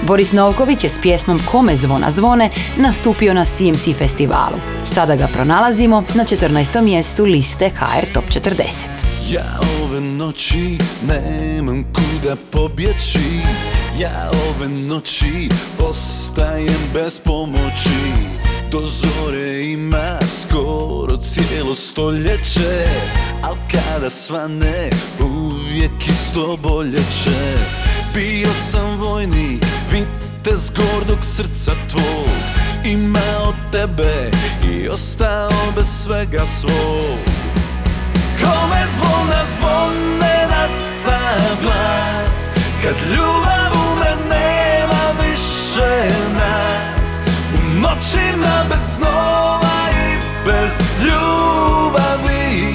Boris 0.10 0.32
Novković 0.32 0.84
je 0.84 0.90
s 0.90 1.02
pjesmom 1.02 1.40
Kome 1.52 1.78
zvona 1.78 2.12
zvone 2.12 2.50
nastupio 2.78 3.34
na 3.34 3.46
CMC 3.46 3.98
festivalu. 3.98 4.58
Sada 4.84 5.16
ga 5.16 5.28
pronalazimo 5.28 6.04
na 6.16 6.24
14. 6.24 6.82
mjestu 6.82 7.26
liste 7.26 7.70
HR 7.70 8.06
Top 8.14 8.24
40. 8.24 8.62
Ja 9.32 9.60
ove 9.84 10.02
noći 10.02 10.78
nemam 11.08 11.84
kuda 11.84 12.36
pobjeći 12.52 13.42
Ja 14.00 14.32
ove 14.50 14.70
noći 14.70 15.50
ostajem 15.80 16.82
bez 16.94 17.20
pomoći 17.20 18.14
Do 18.72 18.82
zore 18.86 19.64
ima 19.64 20.20
skoro 20.42 21.18
cijelo 21.18 21.76
stoljeće 21.76 22.88
Al 23.44 23.56
kada 23.72 24.10
svane 24.10 24.90
uvijek 25.20 26.08
isto 26.08 26.58
boljeće 26.64 27.89
Bio 28.14 28.50
sam 28.72 28.98
vojni 28.98 29.60
vitez 29.92 30.72
gordog 30.72 31.18
srca 31.22 31.72
tvog. 31.90 32.30
Imao 32.86 33.54
tebe 33.72 34.32
i 34.72 34.90
ostao 34.90 35.52
bez 35.76 35.88
svega 36.04 36.46
svog. 36.46 37.20
Kome 38.42 38.86
zvona 38.98 39.44
zvone 39.58 40.48
na 40.50 40.68
sam 41.04 41.58
glas 41.62 42.50
Kad 42.84 42.96
ljubav 43.12 43.72
umre 43.92 44.16
nema 44.30 45.02
više 45.22 46.16
nas. 46.34 47.20
U 47.56 47.80
noćima 47.80 48.66
bez 48.70 48.80
snova 48.96 49.90
i 49.92 50.18
bez 50.46 50.72
ljubavi 51.06 52.70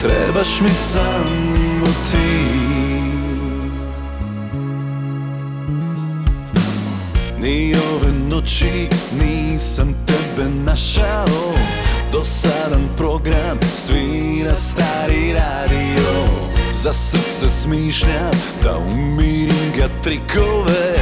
Trebaš 0.00 0.60
mi 0.60 0.68
samo 0.68 1.86
ti 2.10 2.64
Ni 7.44 7.74
ove 7.92 8.12
noći 8.28 8.88
nisam 9.20 9.94
tebe 10.06 10.50
našao. 10.50 11.54
Dosadan 12.12 12.88
program 12.96 13.58
svira 13.74 14.54
stari 14.54 15.32
radio. 15.32 16.12
Za 16.72 16.92
srce 16.92 17.48
smišljam 17.48 18.30
da 18.62 18.78
umirim 18.78 19.72
ga 19.76 19.88
trikove 20.02 20.96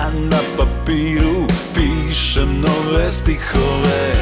A 0.00 0.10
na 0.10 0.38
papiru 0.56 1.46
pišem 1.74 2.60
nove 2.60 3.10
stihove. 3.10 4.12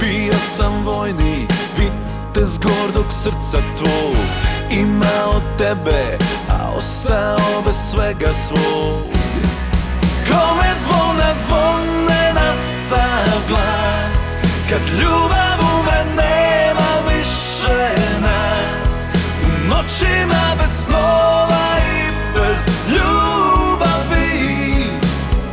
Bio 0.00 0.34
sam 0.56 0.84
vojni 0.84 1.46
vitez 1.78 2.58
gordog 2.58 3.12
srca 3.12 3.58
tvog 3.76 4.16
Imao 4.70 5.40
tebe, 5.58 6.18
a 6.48 6.70
ostao 6.76 7.62
bez 7.66 7.76
svega 7.90 8.34
svog 8.34 9.20
Kome 10.30 10.70
zvona 10.82 11.34
zvone 11.46 12.32
na 12.34 12.54
sam 12.88 13.42
glas? 13.48 14.36
Kad 14.68 14.80
ljubav 15.00 15.58
umre 15.74 16.04
nema 16.16 16.90
više 17.08 17.90
nas. 18.20 19.06
U 19.44 19.68
noćima 19.68 20.54
bez 20.58 20.84
snova 20.84 21.66
i 21.78 22.10
bez 22.34 22.74
ljubavi 22.94 24.84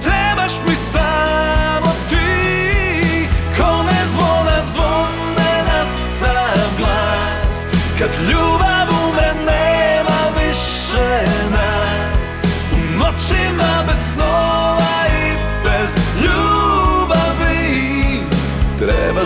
Trebaš 0.04 0.54
mi 0.68 0.76
samo 0.76 1.92
ti. 2.10 3.28
Kome 3.58 4.00
zvona 4.14 4.62
zvone 4.74 5.64
na 5.66 5.86
sam 6.20 6.78
glas? 6.78 7.66
Kad 8.00 8.10
ljubav 8.30 8.47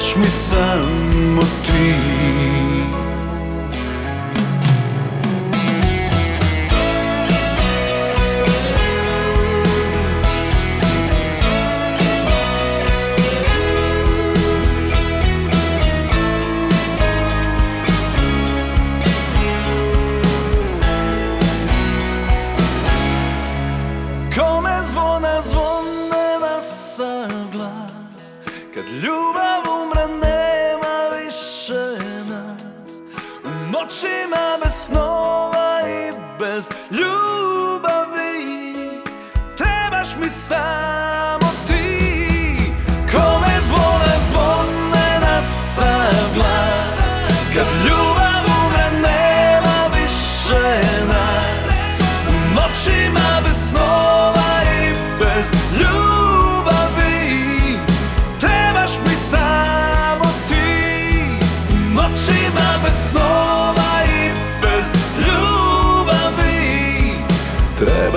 Trebaš 0.01 0.15
mi 0.15 0.29
samo 0.29 1.41
ti 1.41 1.93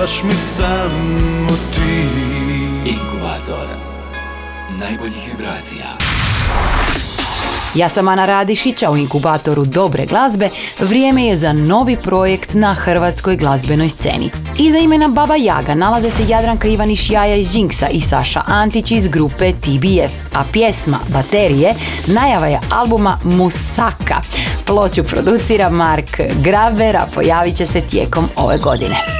Trebaš 0.05 0.23
mi 0.23 0.35
samo 0.35 1.49
ti 1.75 2.07
Inkubator 2.85 3.67
najboljih 4.79 5.27
vibracija. 5.27 5.97
Ja 7.75 7.89
sam 7.89 8.07
Ana 8.07 8.25
Radišić, 8.25 8.83
a 8.83 8.91
u 8.91 8.97
inkubatoru 8.97 9.65
dobre 9.65 10.05
glazbe 10.05 10.49
vrijeme 10.79 11.25
je 11.25 11.35
za 11.35 11.53
novi 11.53 11.97
projekt 12.03 12.53
na 12.53 12.73
hrvatskoj 12.73 13.37
glazbenoj 13.37 13.89
sceni. 13.89 14.29
Iza 14.59 14.77
imena 14.77 15.07
Baba 15.07 15.35
Jaga 15.35 15.75
nalaze 15.75 16.11
se 16.11 16.27
Jadranka 16.27 16.67
Ivaniš 16.67 17.09
Jaja 17.09 17.35
iz 17.35 17.55
Jinxa 17.55 17.89
i 17.91 18.01
Saša 18.01 18.41
Antić 18.45 18.91
iz 18.91 19.07
grupe 19.07 19.51
TBF, 19.51 20.35
a 20.35 20.43
pjesma 20.53 20.99
Baterije 21.07 21.73
najava 22.07 22.47
je 22.47 22.59
albuma 22.69 23.19
Musaka. 23.23 24.21
Ploču 24.65 25.03
producira 25.03 25.69
Mark 25.69 26.21
Graber, 26.43 26.95
a 26.95 27.05
pojavit 27.15 27.55
će 27.55 27.65
se 27.65 27.81
tijekom 27.81 28.25
ove 28.35 28.57
godine. 28.57 29.14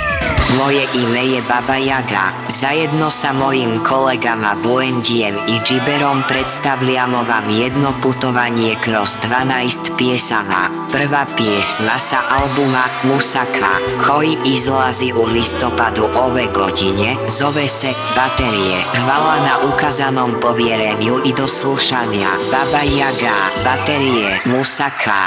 Moje 0.57 0.87
ime 0.93 1.25
je 1.25 1.41
Baba 1.41 1.75
Jaga. 1.75 2.23
Zajedno 2.47 3.11
sa 3.11 3.33
mojim 3.33 3.83
kolegama 3.83 4.55
Buendijem 4.63 5.35
i 5.35 5.59
Džiberom 5.65 6.23
predstavljamo 6.27 7.17
vam 7.17 7.49
jedno 7.49 7.89
putovanje 8.03 8.75
kroz 8.83 9.09
12 9.49 9.97
pjesama. 9.97 10.69
Prva 10.91 11.25
pjesma 11.37 11.99
sa 11.99 12.17
albuma 12.29 12.83
Musaka, 13.03 13.73
koji 14.07 14.37
izlazi 14.45 15.13
u 15.15 15.25
listopadu 15.33 16.07
ove 16.19 16.45
godine, 16.55 17.15
zove 17.39 17.67
se 17.67 17.87
Baterije. 18.15 18.77
Hvala 18.95 19.35
na 19.35 19.73
ukazanom 19.73 20.29
povjerenju 20.41 21.15
i 21.25 21.33
do 21.37 21.47
slušanja. 21.47 22.29
Baba 22.51 22.83
Jaga, 22.97 23.35
Baterije, 23.63 24.41
Musaka. 24.45 25.21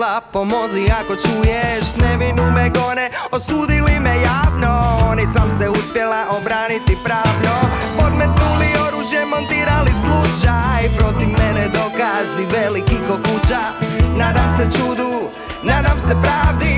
Tesla, 0.00 0.20
pomozi 0.32 0.88
ako 1.00 1.12
čuješ 1.16 1.96
Nevinu 2.00 2.50
me 2.50 2.70
gone, 2.70 3.10
osudili 3.32 4.00
me 4.00 4.16
javno 4.22 5.14
Nisam 5.16 5.50
se 5.58 5.68
uspjela 5.68 6.24
obraniti 6.30 6.96
pravno. 7.04 7.54
Podmetnuli 7.98 8.68
oružje, 8.86 9.26
montirali 9.26 9.90
slučaj. 10.02 10.82
Protiv 10.98 11.28
mene 11.28 11.68
dokazi 11.68 12.44
veliki 12.52 12.96
ko 13.08 13.14
kuća. 13.16 13.62
Nadam 14.16 14.50
se 14.58 14.78
čudu, 14.78 15.12
nadam 15.62 16.00
se 16.00 16.14
pravdi 16.22 16.70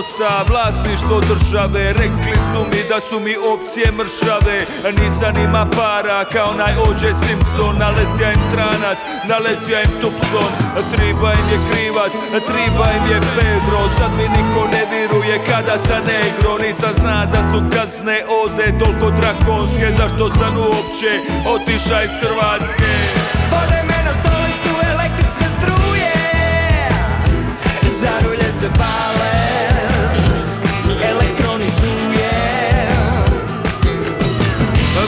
Posta 0.00 0.44
vlasništvo 0.48 1.20
države 1.30 1.92
Rekli 1.92 2.36
su 2.50 2.60
mi 2.70 2.80
da 2.90 2.98
su 3.08 3.20
mi 3.26 3.34
opcije 3.54 3.88
mršave. 3.98 4.58
Nisam 5.00 5.34
ima 5.46 5.64
para 5.78 6.24
kao 6.34 6.50
najođe 6.62 7.10
Simpson. 7.22 7.74
Naletja 7.84 8.28
im 8.32 8.40
stranac, 8.48 8.98
naletja 9.30 9.78
im 9.86 9.92
Tupson 10.00 10.50
Triba 10.92 11.30
im 11.40 11.46
je 11.52 11.58
krivac, 11.68 12.12
triba 12.48 12.86
im 12.98 13.04
je 13.12 13.18
Pedro. 13.36 13.80
Sad 13.98 14.10
mi 14.18 14.26
niko 14.36 14.62
ne 14.74 14.82
viruje 14.92 15.36
kada 15.50 15.78
sam 15.78 16.02
negro. 16.12 16.52
Nisam 16.66 16.92
zna 17.00 17.26
da 17.32 17.40
su 17.50 17.58
kazne 17.74 18.18
ode 18.42 18.68
toliko 18.80 19.08
drakonske. 19.18 19.86
Zašto 19.98 20.24
sam 20.38 20.52
uopće 20.66 21.10
otiša 21.54 21.98
iz 22.02 22.14
Hrvatske? 22.20 22.90
Vode 23.52 23.80
me 23.88 23.98
na 24.08 24.12
stolicu 24.20 24.72
električne 24.92 25.48
struje. 25.56 26.12
Žarulje 28.00 28.50
se 28.60 28.68
pale 28.80 29.49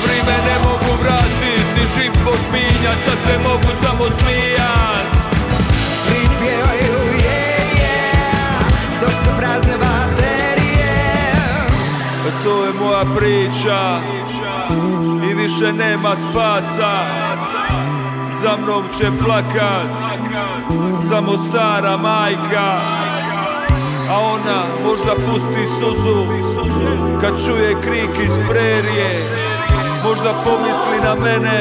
Vrime 0.03 0.37
ne 0.49 0.57
mogu 0.65 1.03
vratit, 1.03 1.67
ni 1.77 1.85
život 1.97 2.41
minjat 2.53 2.99
Sad 3.05 3.19
se 3.27 3.39
mogu 3.39 3.71
samo 3.83 4.05
smijat. 4.05 5.07
Svi 6.03 6.29
pjevaju 6.41 7.19
je, 7.19 7.57
je 7.81 8.13
Dok 9.01 9.11
se 9.11 9.31
prazne 9.39 9.77
baterije. 9.79 10.95
To 12.45 12.65
je 12.65 12.73
moja 12.73 13.05
priča 13.17 13.97
I 15.31 15.35
više 15.35 15.73
nema 15.73 16.17
spasa. 16.17 16.93
Za 18.43 18.57
mnom 18.57 18.85
će 18.99 19.25
plakat 19.25 19.97
Samo 21.09 21.39
stara 21.39 21.97
majka 21.97 22.79
A 24.11 24.19
ona 24.19 24.63
možda 24.85 25.15
pusti 25.15 25.67
suzu 25.81 26.27
Kad 27.21 27.47
čuje 27.47 27.77
krik 27.83 28.27
iz 28.27 28.39
prerije 28.49 29.52
Možda 30.05 30.33
pomisli 30.45 30.99
na 31.05 31.15
mene 31.15 31.59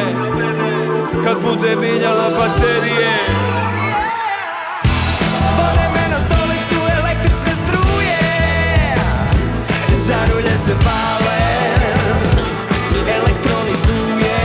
Kad 1.24 1.38
bude 1.42 1.76
minjala 1.76 2.30
baterije. 2.40 3.14
Vode 5.58 5.86
me 5.94 6.04
na 6.14 6.20
stolicu 6.28 6.80
električne 7.00 7.54
struje 7.64 8.20
Žarulje 10.08 10.56
se 10.66 10.74
pale 10.86 11.42
Elektroni 13.18 13.76
zuje 13.86 14.40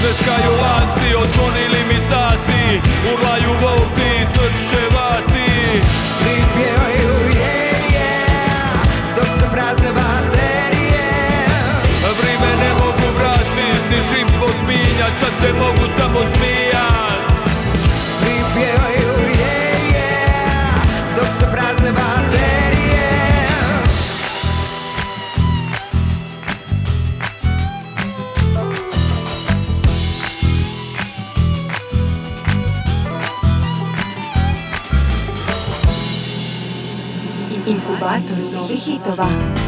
Zveskaju 0.00 0.52
lanci, 0.62 1.14
odzvonili 1.22 1.84
mi 1.88 1.98
sati 2.10 2.80
Urlaju 3.14 3.52
se 15.42 15.52
mogu 15.52 15.86
samo 15.98 16.18
smijat 16.18 17.42
Svi 18.18 18.34
pjevaju 18.54 19.28
je, 19.38 19.54
je 19.94 20.28
Dok 21.16 21.26
se 21.38 21.46
prazne 21.52 21.92
baterije 21.92 23.12
Inkubator 37.66 38.38
novih 38.52 38.82
hitova. 38.84 39.61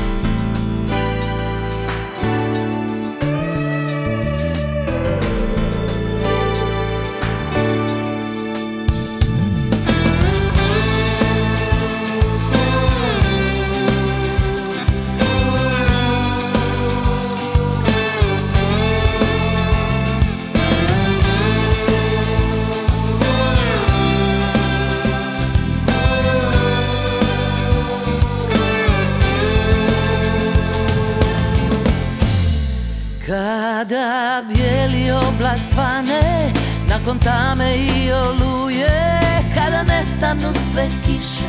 Svane 35.72 36.52
Nakon 36.88 37.18
tame 37.18 37.76
i 37.76 38.12
oluje. 38.12 39.20
Kada 39.54 39.82
nestanu 39.82 40.52
sve 40.70 40.88
kiše 41.06 41.48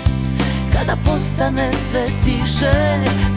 Kada 0.73 0.95
postane 1.05 1.71
sve 1.89 2.05
tiše 2.25 2.73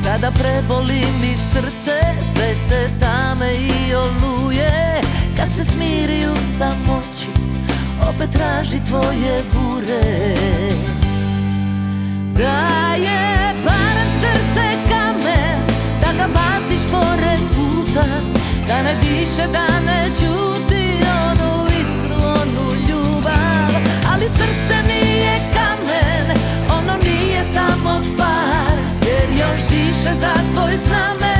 Kada 0.05 0.31
preboli 0.31 1.03
mi 1.20 1.37
srce 1.37 2.01
Sve 2.35 2.55
te 2.68 2.91
tame 3.01 3.55
i 3.55 3.95
oluje. 3.95 5.01
Kad 5.37 5.49
se 5.57 5.64
smiri 5.64 6.26
u 6.26 6.37
samoći 6.59 7.31
Opet 8.09 8.31
traži 8.31 8.81
tvoje 8.89 9.43
bure. 9.53 10.35
Da 12.39 12.95
je 12.95 13.55
barem 13.64 14.11
srce 14.20 14.68
kamen 14.89 15.61
Da 16.01 16.12
ga 16.12 16.29
baciš 16.33 16.83
pored 16.91 17.58
puta 17.99 18.21
Da 18.69 18.83
ne 18.83 18.95
diše, 18.95 19.47
da 19.53 19.81
ne 19.87 20.09
čuti 20.09 21.05
Onu 21.31 21.67
iskru, 21.81 22.15
onu 22.15 22.75
ljubav. 22.89 23.83
Ali 24.13 24.29
srce 24.29 24.77
nije 24.87 25.41
kamen 25.55 26.37
Ono 26.79 26.97
nije 27.05 27.45
samo 27.45 28.01
stvar 28.13 28.79
Jer 29.07 29.41
još 29.41 29.61
diše 29.71 30.15
za 30.15 30.35
tvoj 30.53 30.77
znamen 30.87 31.38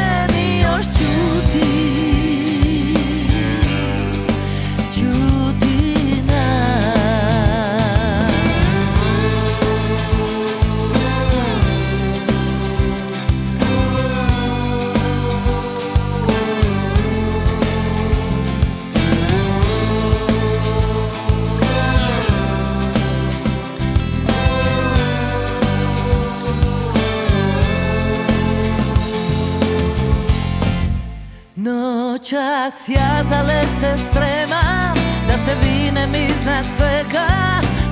Noćas 32.33 32.89
ja 32.89 33.24
za 33.24 33.43
led 33.43 33.66
se 33.81 34.05
spremam 34.05 34.95
Da 35.29 35.39
se 35.45 35.55
vinem 35.62 36.14
iznad 36.14 36.64
svega. 36.76 37.26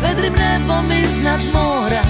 Vedrim 0.03 0.32
nebom 0.32 0.93
iznad 0.93 1.41
mora 1.53 2.03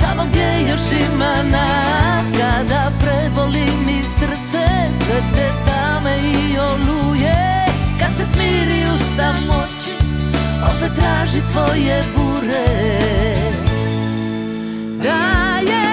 Tamo 0.00 0.24
gdje 0.28 0.70
još 0.70 0.92
ima 0.92 1.42
nas. 1.42 2.38
Kada 2.38 2.90
preboli 3.00 3.66
mi 3.86 4.02
srce 4.02 4.66
Sve 5.04 5.20
te 5.34 5.50
tame 5.66 6.18
i 6.18 6.58
oluje. 6.58 7.66
Kad 8.00 8.16
se 8.16 8.24
smiri 8.32 8.86
u 8.94 8.98
samoći 9.16 9.90
Opet 10.62 10.92
traži 10.96 11.40
tvoje 11.52 12.04
bure. 12.16 12.66
Da 15.02 15.58
je 15.72 15.85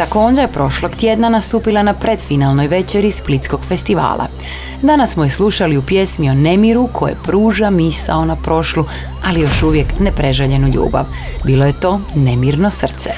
Zorica 0.00 0.12
Konđa 0.12 0.42
je 0.42 0.48
prošlog 0.48 0.90
tjedna 0.96 1.28
nastupila 1.28 1.82
na 1.82 1.94
predfinalnoj 1.94 2.66
večeri 2.66 3.10
Splitskog 3.10 3.60
festivala. 3.68 4.26
Danas 4.82 5.12
smo 5.12 5.24
je 5.24 5.30
slušali 5.30 5.76
u 5.76 5.82
pjesmi 5.82 6.30
o 6.30 6.34
nemiru 6.34 6.88
koje 6.92 7.14
pruža 7.24 7.70
misao 7.70 8.24
na 8.24 8.36
prošlu, 8.36 8.84
ali 9.24 9.40
još 9.40 9.62
uvijek 9.62 9.86
nepreželjenu 9.98 10.68
ljubav. 10.68 11.04
Bilo 11.44 11.66
je 11.66 11.72
to 11.80 12.00
Nemirno 12.14 12.70
srce. 12.70 13.10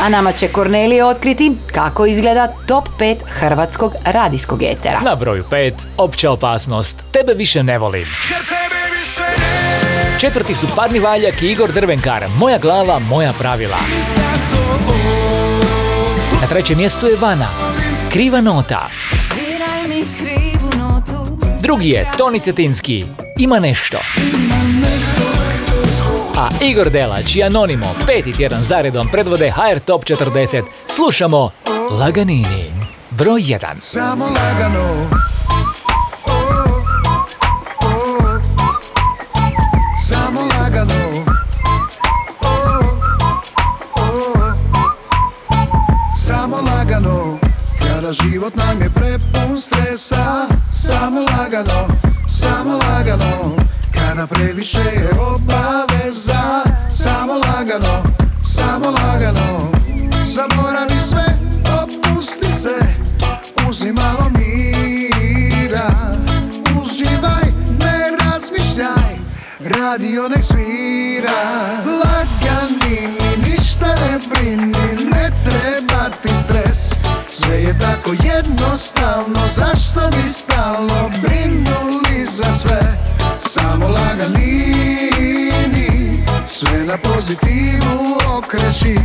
A 0.00 0.08
nama 0.08 0.32
će 0.32 0.48
Kornelije 0.48 1.04
otkriti 1.04 1.52
kako 1.72 2.06
izgleda 2.06 2.48
top 2.66 2.84
5 2.98 3.16
hrvatskog 3.28 3.92
radijskog 4.04 4.62
etera. 4.62 5.00
Na 5.00 5.14
broju 5.14 5.44
5, 5.50 5.72
opća 5.96 6.30
opasnost, 6.30 6.96
tebe 7.12 7.34
više 7.34 7.62
ne 7.62 7.78
volim. 7.78 8.06
Četvrti 10.20 10.54
su 10.54 10.66
Padni 10.76 10.98
Valjak 10.98 11.42
i 11.42 11.50
Igor 11.50 11.72
Drvenkar, 11.72 12.24
Moja 12.38 12.58
glava, 12.58 12.98
moja 12.98 13.32
pravila. 13.38 13.78
Na 16.40 16.46
trećem 16.48 16.78
mjestu 16.78 17.06
je 17.06 17.16
Vana, 17.16 17.48
Kriva 18.12 18.40
nota. 18.40 18.88
Sviraj 19.28 19.88
mi 19.88 20.04
krivu 20.18 20.70
notu 20.78 21.38
Drugi 21.62 21.88
je 21.88 22.10
Toni 22.18 22.40
Cetinski, 22.40 23.04
Ima 23.38 23.58
nešto. 23.58 23.98
A 26.36 26.48
Igor 26.60 26.90
Delać 26.90 27.36
i 27.36 27.42
Anonimo 27.42 27.86
peti 28.06 28.32
tjedan 28.32 28.62
zaredom 28.62 29.08
predvode 29.12 29.50
HR 29.50 29.78
Top 29.78 30.04
40. 30.04 30.62
Slušamo 30.86 31.50
Laganini, 32.00 32.72
broj 33.10 33.40
1. 33.40 33.58
Samo 33.80 34.24
lagano 34.24 35.10
život 48.14 48.56
nam 48.56 48.82
je 48.82 48.90
prepun 48.90 49.58
stresa. 49.58 50.46
Samo 50.72 51.20
lagano 51.20 51.88
Samo 52.26 52.78
lagano. 52.78 53.56
Kada 53.92 54.26
previše 54.26 54.78
je 54.78 55.10
obaveza 55.20 56.62
Samo 56.90 57.32
lagano 57.32 58.02
Samo 58.40 58.90
lagano. 58.90 59.70
Zaboravi 60.26 60.98
sve 61.08 61.24
Opusti 61.82 62.50
se 62.52 62.76
Uzmi 63.68 63.92
malo 63.92 64.30
mira. 64.38 65.90
Uživaj, 66.82 67.46
ne 67.80 68.16
razmišljaj 68.20 69.14
Radio 69.60 70.28
nek 70.28 70.42
svira 70.42 71.53
jednostavno 78.36 79.48
Zašto 79.48 80.00
bi 80.16 80.28
stalno 80.28 81.10
brinuli 81.22 82.24
za 82.24 82.52
sve? 82.52 82.80
Samo 83.38 83.88
laganini 83.88 85.04
Sve 86.46 86.84
na 86.84 86.96
pozitivu 86.96 88.18
okreći. 88.38 88.96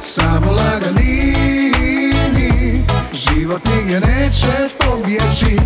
Samo 0.00 0.50
laganini 0.50 1.74
Život 3.12 3.62
nigdje 3.64 4.00
neće 4.00 4.74
pobjeći 4.78 5.56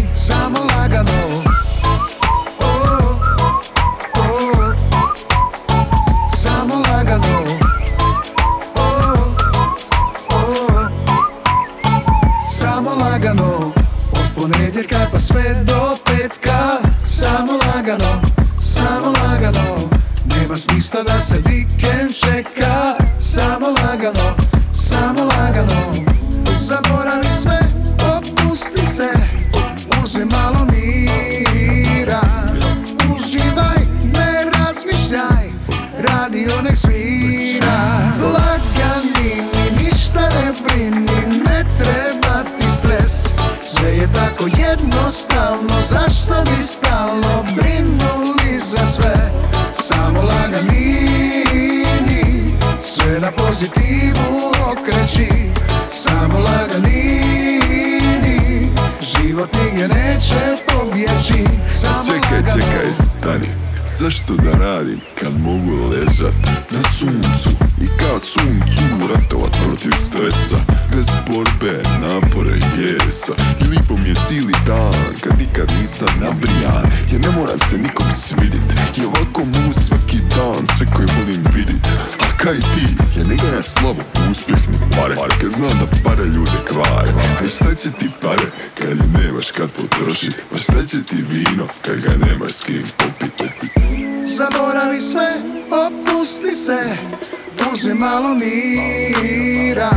Uzmi 97.74 97.94
malo 97.94 98.34
mira. 98.34 99.90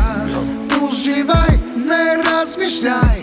Uživaj, 0.82 1.57
ne 1.75 2.23
razmišljaj 2.23 3.17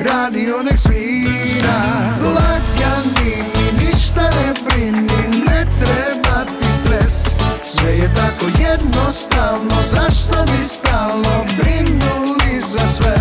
Radio 0.00 0.62
nek 0.62 0.78
svira. 0.78 1.80
Lagani 2.22 3.36
mi 3.54 3.86
ništa 3.86 4.22
ne 4.22 4.52
brini 4.64 5.44
Ne 5.46 5.66
treba 5.78 6.44
ti 6.44 6.72
stres. 6.72 7.24
Sve 7.60 7.96
je 7.96 8.14
tako 8.14 8.46
jednostavno 8.70 9.82
Zašto 9.82 10.44
bi 10.52 10.64
stalno 10.64 11.44
brinuli 11.58 12.60
za 12.60 12.88
sve 12.88 13.16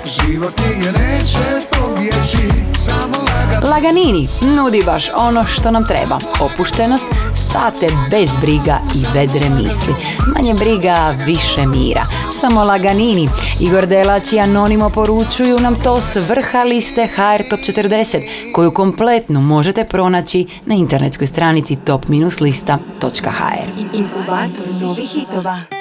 Život 0.09 0.53
nigdje 0.67 0.91
neće 0.91 1.65
pobjeći 1.71 2.37
Samo 2.77 3.17
laganini 3.17 3.69
Laganini 3.71 4.27
nudi 4.55 4.83
baš 4.85 5.09
ono 5.15 5.45
što 5.45 5.71
nam 5.71 5.83
treba. 5.87 6.17
Opuštenost, 6.39 7.05
sate 7.35 7.87
bez 8.11 8.29
briga 8.41 8.79
i 8.95 9.17
vedre 9.17 9.49
misli. 9.49 9.93
Manje 10.35 10.53
briga, 10.59 11.15
više 11.25 11.67
mira. 11.67 12.01
Samo 12.39 12.63
Laganini. 12.63 13.29
Igor 13.61 13.87
Delać 13.87 14.33
i 14.33 14.39
Anonimo 14.39 14.89
poručuju 14.89 15.59
nam 15.59 15.75
to 15.83 15.97
s 16.01 16.15
vrha 16.29 16.63
liste 16.63 17.07
HR 17.07 17.49
Top 17.49 17.59
40, 17.59 18.53
koju 18.55 18.71
kompletnu 18.71 19.41
možete 19.41 19.83
pronaći 19.83 20.47
na 20.65 20.75
internetskoj 20.75 21.27
stranici 21.27 21.75
top-lista.hr. 21.75 23.69
Inkubator 23.93 24.67
novih 24.81 25.09
hitova. 25.09 25.78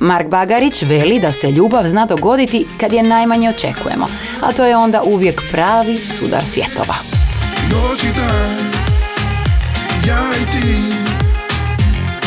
Mark 0.00 0.28
Bagarić 0.28 0.82
veli 0.82 1.20
da 1.20 1.32
se 1.32 1.50
ljubav 1.50 1.88
zna 1.88 2.06
dogoditi 2.06 2.66
kad 2.80 2.92
je 2.92 3.02
najmanje 3.02 3.48
očekujemo, 3.48 4.06
a 4.40 4.52
to 4.52 4.64
je 4.64 4.76
onda 4.76 5.02
uvijek 5.02 5.42
pravi 5.52 5.96
sudar 5.96 6.44
svjetova. 6.44 6.94
Noć 7.70 8.04
i 8.04 8.06
dan 8.06 8.68
Ja 10.06 10.24
i 10.42 10.50
ti 10.50 10.82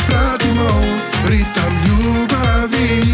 Pratimo 0.08 0.82
ritam 1.28 1.72
ljubavi. 1.86 3.04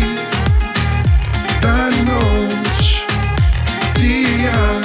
Dan 1.63 1.95
i 1.95 2.03
noć 2.03 3.03
Ti 3.95 4.07
i 4.07 4.43
ja 4.45 4.81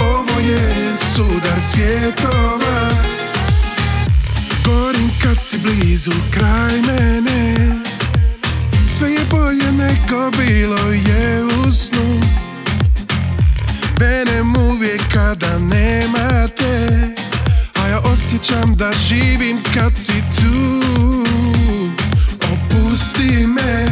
Ovo 0.00 0.40
je 0.40 0.72
sudar 0.98 1.60
svjetova. 1.60 2.90
Gorim 4.64 5.10
kad 5.22 5.44
si 5.44 5.58
blizu 5.58 6.12
kraj 6.30 6.82
mene 6.86 7.77
Sve 8.98 9.10
je 9.10 9.24
bolje 9.30 9.72
nego 9.72 10.30
bilo 10.30 10.92
je 10.92 11.44
u 11.44 11.72
snu. 11.72 12.20
Venem 14.00 14.56
uvijek 14.56 15.00
kada 15.12 15.58
nemate 15.58 16.88
A 17.82 17.88
ja 17.88 17.98
osjećam 17.98 18.74
da 18.74 18.92
živim 19.08 19.58
kad 19.74 19.92
si 19.98 20.22
tu. 20.36 20.84
Opusti 22.52 23.46
me 23.46 23.86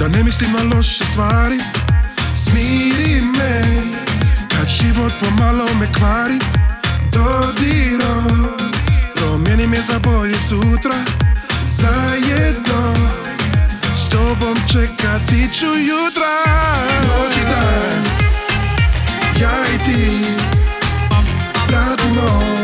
Da 0.00 0.08
ne 0.08 0.24
mislim 0.24 0.52
na 0.52 0.76
loše 0.76 1.04
stvari. 1.04 1.58
Smiri 2.34 3.22
me 3.38 3.62
Kad 4.48 4.68
život 4.68 5.12
pomalo 5.20 5.64
me 5.80 5.92
kvari. 5.92 6.38
Dodirom 7.12 8.46
Promijeni 9.14 9.66
me 9.66 9.82
za 9.82 9.98
bolje 9.98 10.40
sutra. 10.40 10.94
Zajedno 11.66 13.27
Tobom 14.10 14.56
čekati 14.72 15.48
ću 15.52 15.66
jutra. 15.66 16.34
Noć 17.02 17.36
i 17.36 17.40
dan 17.40 18.04
ja 19.40 19.74
i 19.74 19.78
ti 19.78 20.24
Pratimo 21.68 22.57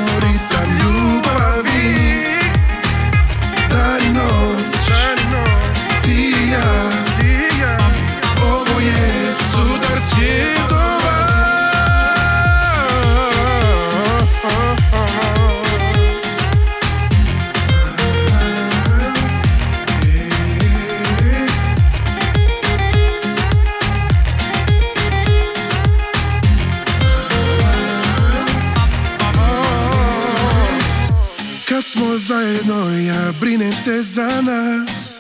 zajedno 32.19 32.99
ja 32.99 33.33
brinem 33.41 33.73
se 33.73 34.03
za 34.03 34.43
nas. 34.43 35.19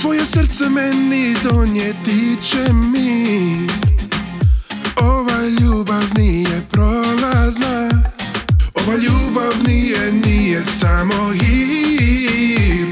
Tvoje 0.00 0.26
srce 0.26 0.68
meni 0.68 1.36
donijeti 1.42 2.36
će 2.42 2.72
mi. 2.72 3.68
Ova 4.96 5.38
ljubav 5.60 6.04
nije 6.16 6.62
prolazna. 6.70 7.90
Ova 8.74 8.96
ljubav 8.96 9.52
nije, 9.66 10.12
nije 10.12 10.64
samo 10.64 11.32
hir 11.32 12.86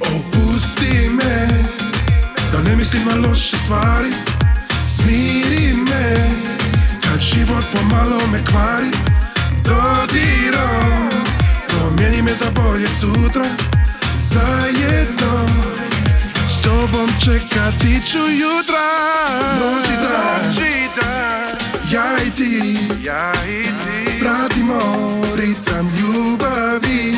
Opusti 0.00 1.10
me 1.10 1.48
Da 2.52 2.62
ne 2.62 2.76
mislim 2.76 3.02
na 3.04 3.28
loše 3.28 3.56
stvari. 3.56 4.10
Smiri 4.96 5.74
me 5.90 6.30
Kad 7.02 7.20
život 7.20 7.64
pomalo 7.72 8.26
me 8.32 8.44
kvari. 8.44 8.90
Dodirom 9.64 11.13
Promijeni 12.04 12.22
me 12.22 12.34
za 12.34 12.50
bolje 12.50 12.88
sutra 12.88 13.44
Zajedno 14.16 15.48
S 16.48 16.62
tobom 16.62 17.08
čekati 17.24 18.06
ću 18.06 18.18
jutra. 18.18 18.88
Noć 19.60 19.88
i 19.88 19.96
dan 19.96 20.54
Ja 21.92 22.24
i 22.26 22.30
ti. 22.30 22.78
Pratimo 24.20 25.08
ritam 25.36 25.92
ljubavi. 25.98 27.16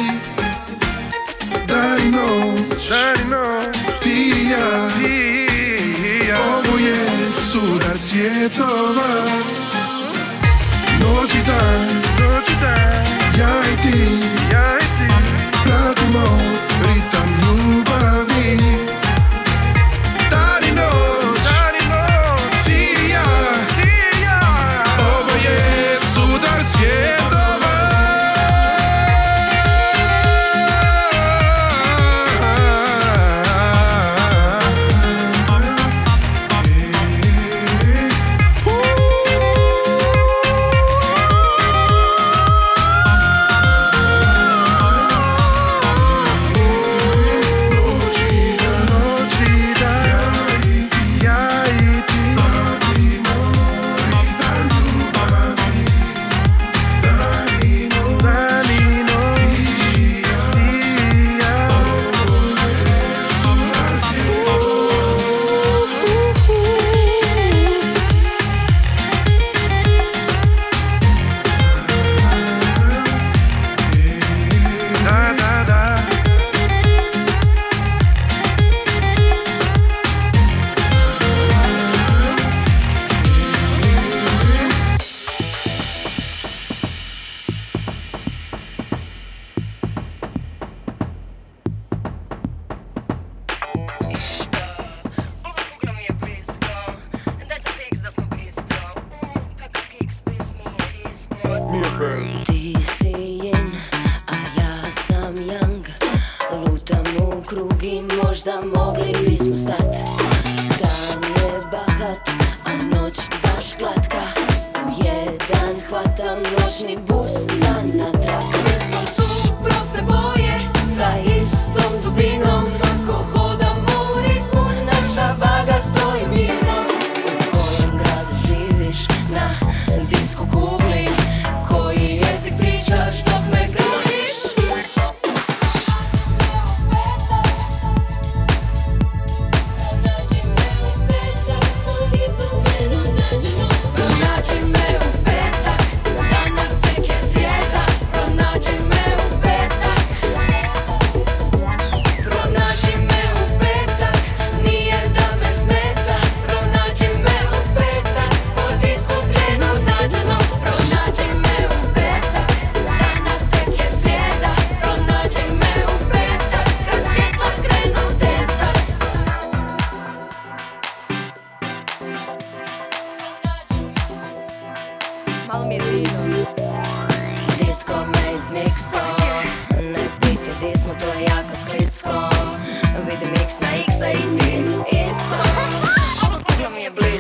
Dan 1.68 2.00
i 2.00 2.10
noć. 2.10 2.88
Ti 4.02 4.32
i 4.32 4.50
ja. 6.28 6.36
Ovo 6.36 6.78
je 6.78 7.06
sudar 7.50 7.98
svjetova 7.98 9.15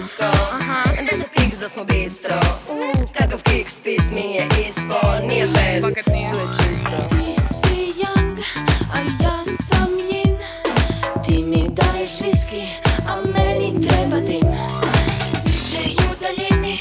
je 0.06 0.16
blisko 0.16 0.24
Da 1.50 1.54
se 1.54 1.60
da 1.60 1.68
smo 1.68 1.84
bistro. 1.84 2.40
Kakav 3.18 3.42
kick 3.42 3.70
spis 3.70 4.10
mi 4.12 4.34
je 4.34 4.48
ispo. 4.68 5.26
Nije 5.28 5.46
bad, 5.46 5.94
tu 6.04 6.12
je 6.12 6.30
čisto. 6.58 6.96
Ti 7.08 7.40
si 7.40 7.92
young, 8.02 8.38
a 8.92 8.98
ja 9.22 9.44
sam 9.44 9.90
yin. 10.10 10.36
Ti 11.24 11.42
mi 11.42 11.68
daješ 11.68 12.20
viski, 12.20 12.66
a 13.08 13.16
meni 13.16 13.88
treba 13.88 14.20
dim. 14.20 14.46
I 15.84 15.96
u 15.96 16.14
daljini, 16.20 16.78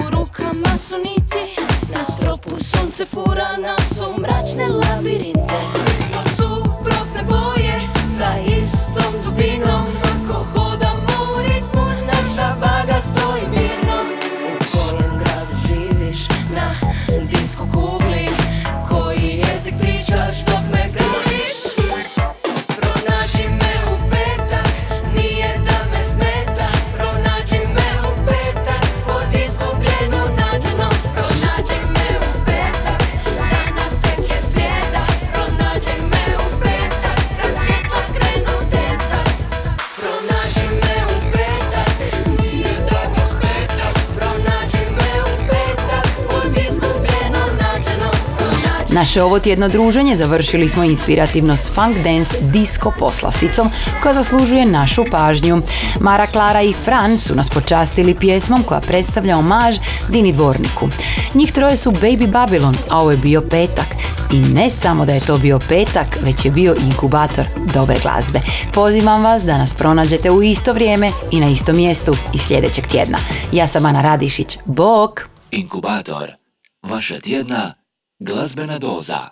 u 0.00 0.10
rukama 0.10 0.78
su 0.78 0.98
niti. 0.98 1.60
Na 1.96 2.04
stropu 2.04 2.50
sunce 2.50 3.06
fura 3.06 3.56
nas 3.56 4.00
u 4.08 4.20
mračne 4.20 4.68
labirinte 4.68 5.93
Naše 49.04 49.22
ovo 49.22 49.38
tjedno 49.38 49.68
druženje 49.68 50.16
završili 50.16 50.68
smo 50.68 50.84
inspirativno 50.84 51.56
s 51.56 51.70
funk 51.70 51.96
dance 52.04 52.36
disco 52.40 52.92
poslasticom 52.98 53.70
koja 54.02 54.14
zaslužuje 54.14 54.66
našu 54.66 55.04
pažnju. 55.10 55.62
Mara, 56.00 56.26
Klara 56.26 56.62
i 56.62 56.72
Fran 56.72 57.18
su 57.18 57.34
nas 57.34 57.50
počastili 57.50 58.14
pjesmom 58.14 58.62
koja 58.62 58.80
predstavlja 58.80 59.38
omaž 59.38 59.76
Dini 60.08 60.32
Dvorniku. 60.32 60.88
Njih 61.34 61.52
troje 61.52 61.76
su 61.76 61.90
Baby 61.90 62.32
Babylon, 62.32 62.76
a 62.90 62.98
ovo 62.98 63.10
je 63.10 63.16
bio 63.16 63.40
petak. 63.50 63.86
I 64.32 64.40
ne 64.40 64.70
samo 64.70 65.06
da 65.06 65.12
je 65.12 65.26
to 65.26 65.38
bio 65.38 65.58
petak, 65.68 66.18
već 66.22 66.44
je 66.44 66.50
bio 66.50 66.76
inkubator 66.86 67.44
dobre 67.74 67.96
glazbe. 68.02 68.40
Pozivam 68.74 69.24
vas 69.24 69.42
da 69.42 69.58
nas 69.58 69.74
pronađete 69.74 70.30
u 70.30 70.42
isto 70.42 70.72
vrijeme 70.72 71.10
i 71.30 71.40
na 71.40 71.48
istom 71.48 71.76
mjestu 71.76 72.12
i 72.34 72.38
sljedećeg 72.38 72.86
tjedna. 72.86 73.18
Ja 73.52 73.68
sam 73.68 73.86
Ana 73.86 74.02
Radišić. 74.02 74.58
Bok! 74.64 75.20
Inkubator. 75.50 76.32
Vaša 76.82 77.20
tjedna 77.20 77.83
Glasbena 78.20 78.78
doza. 78.78 79.30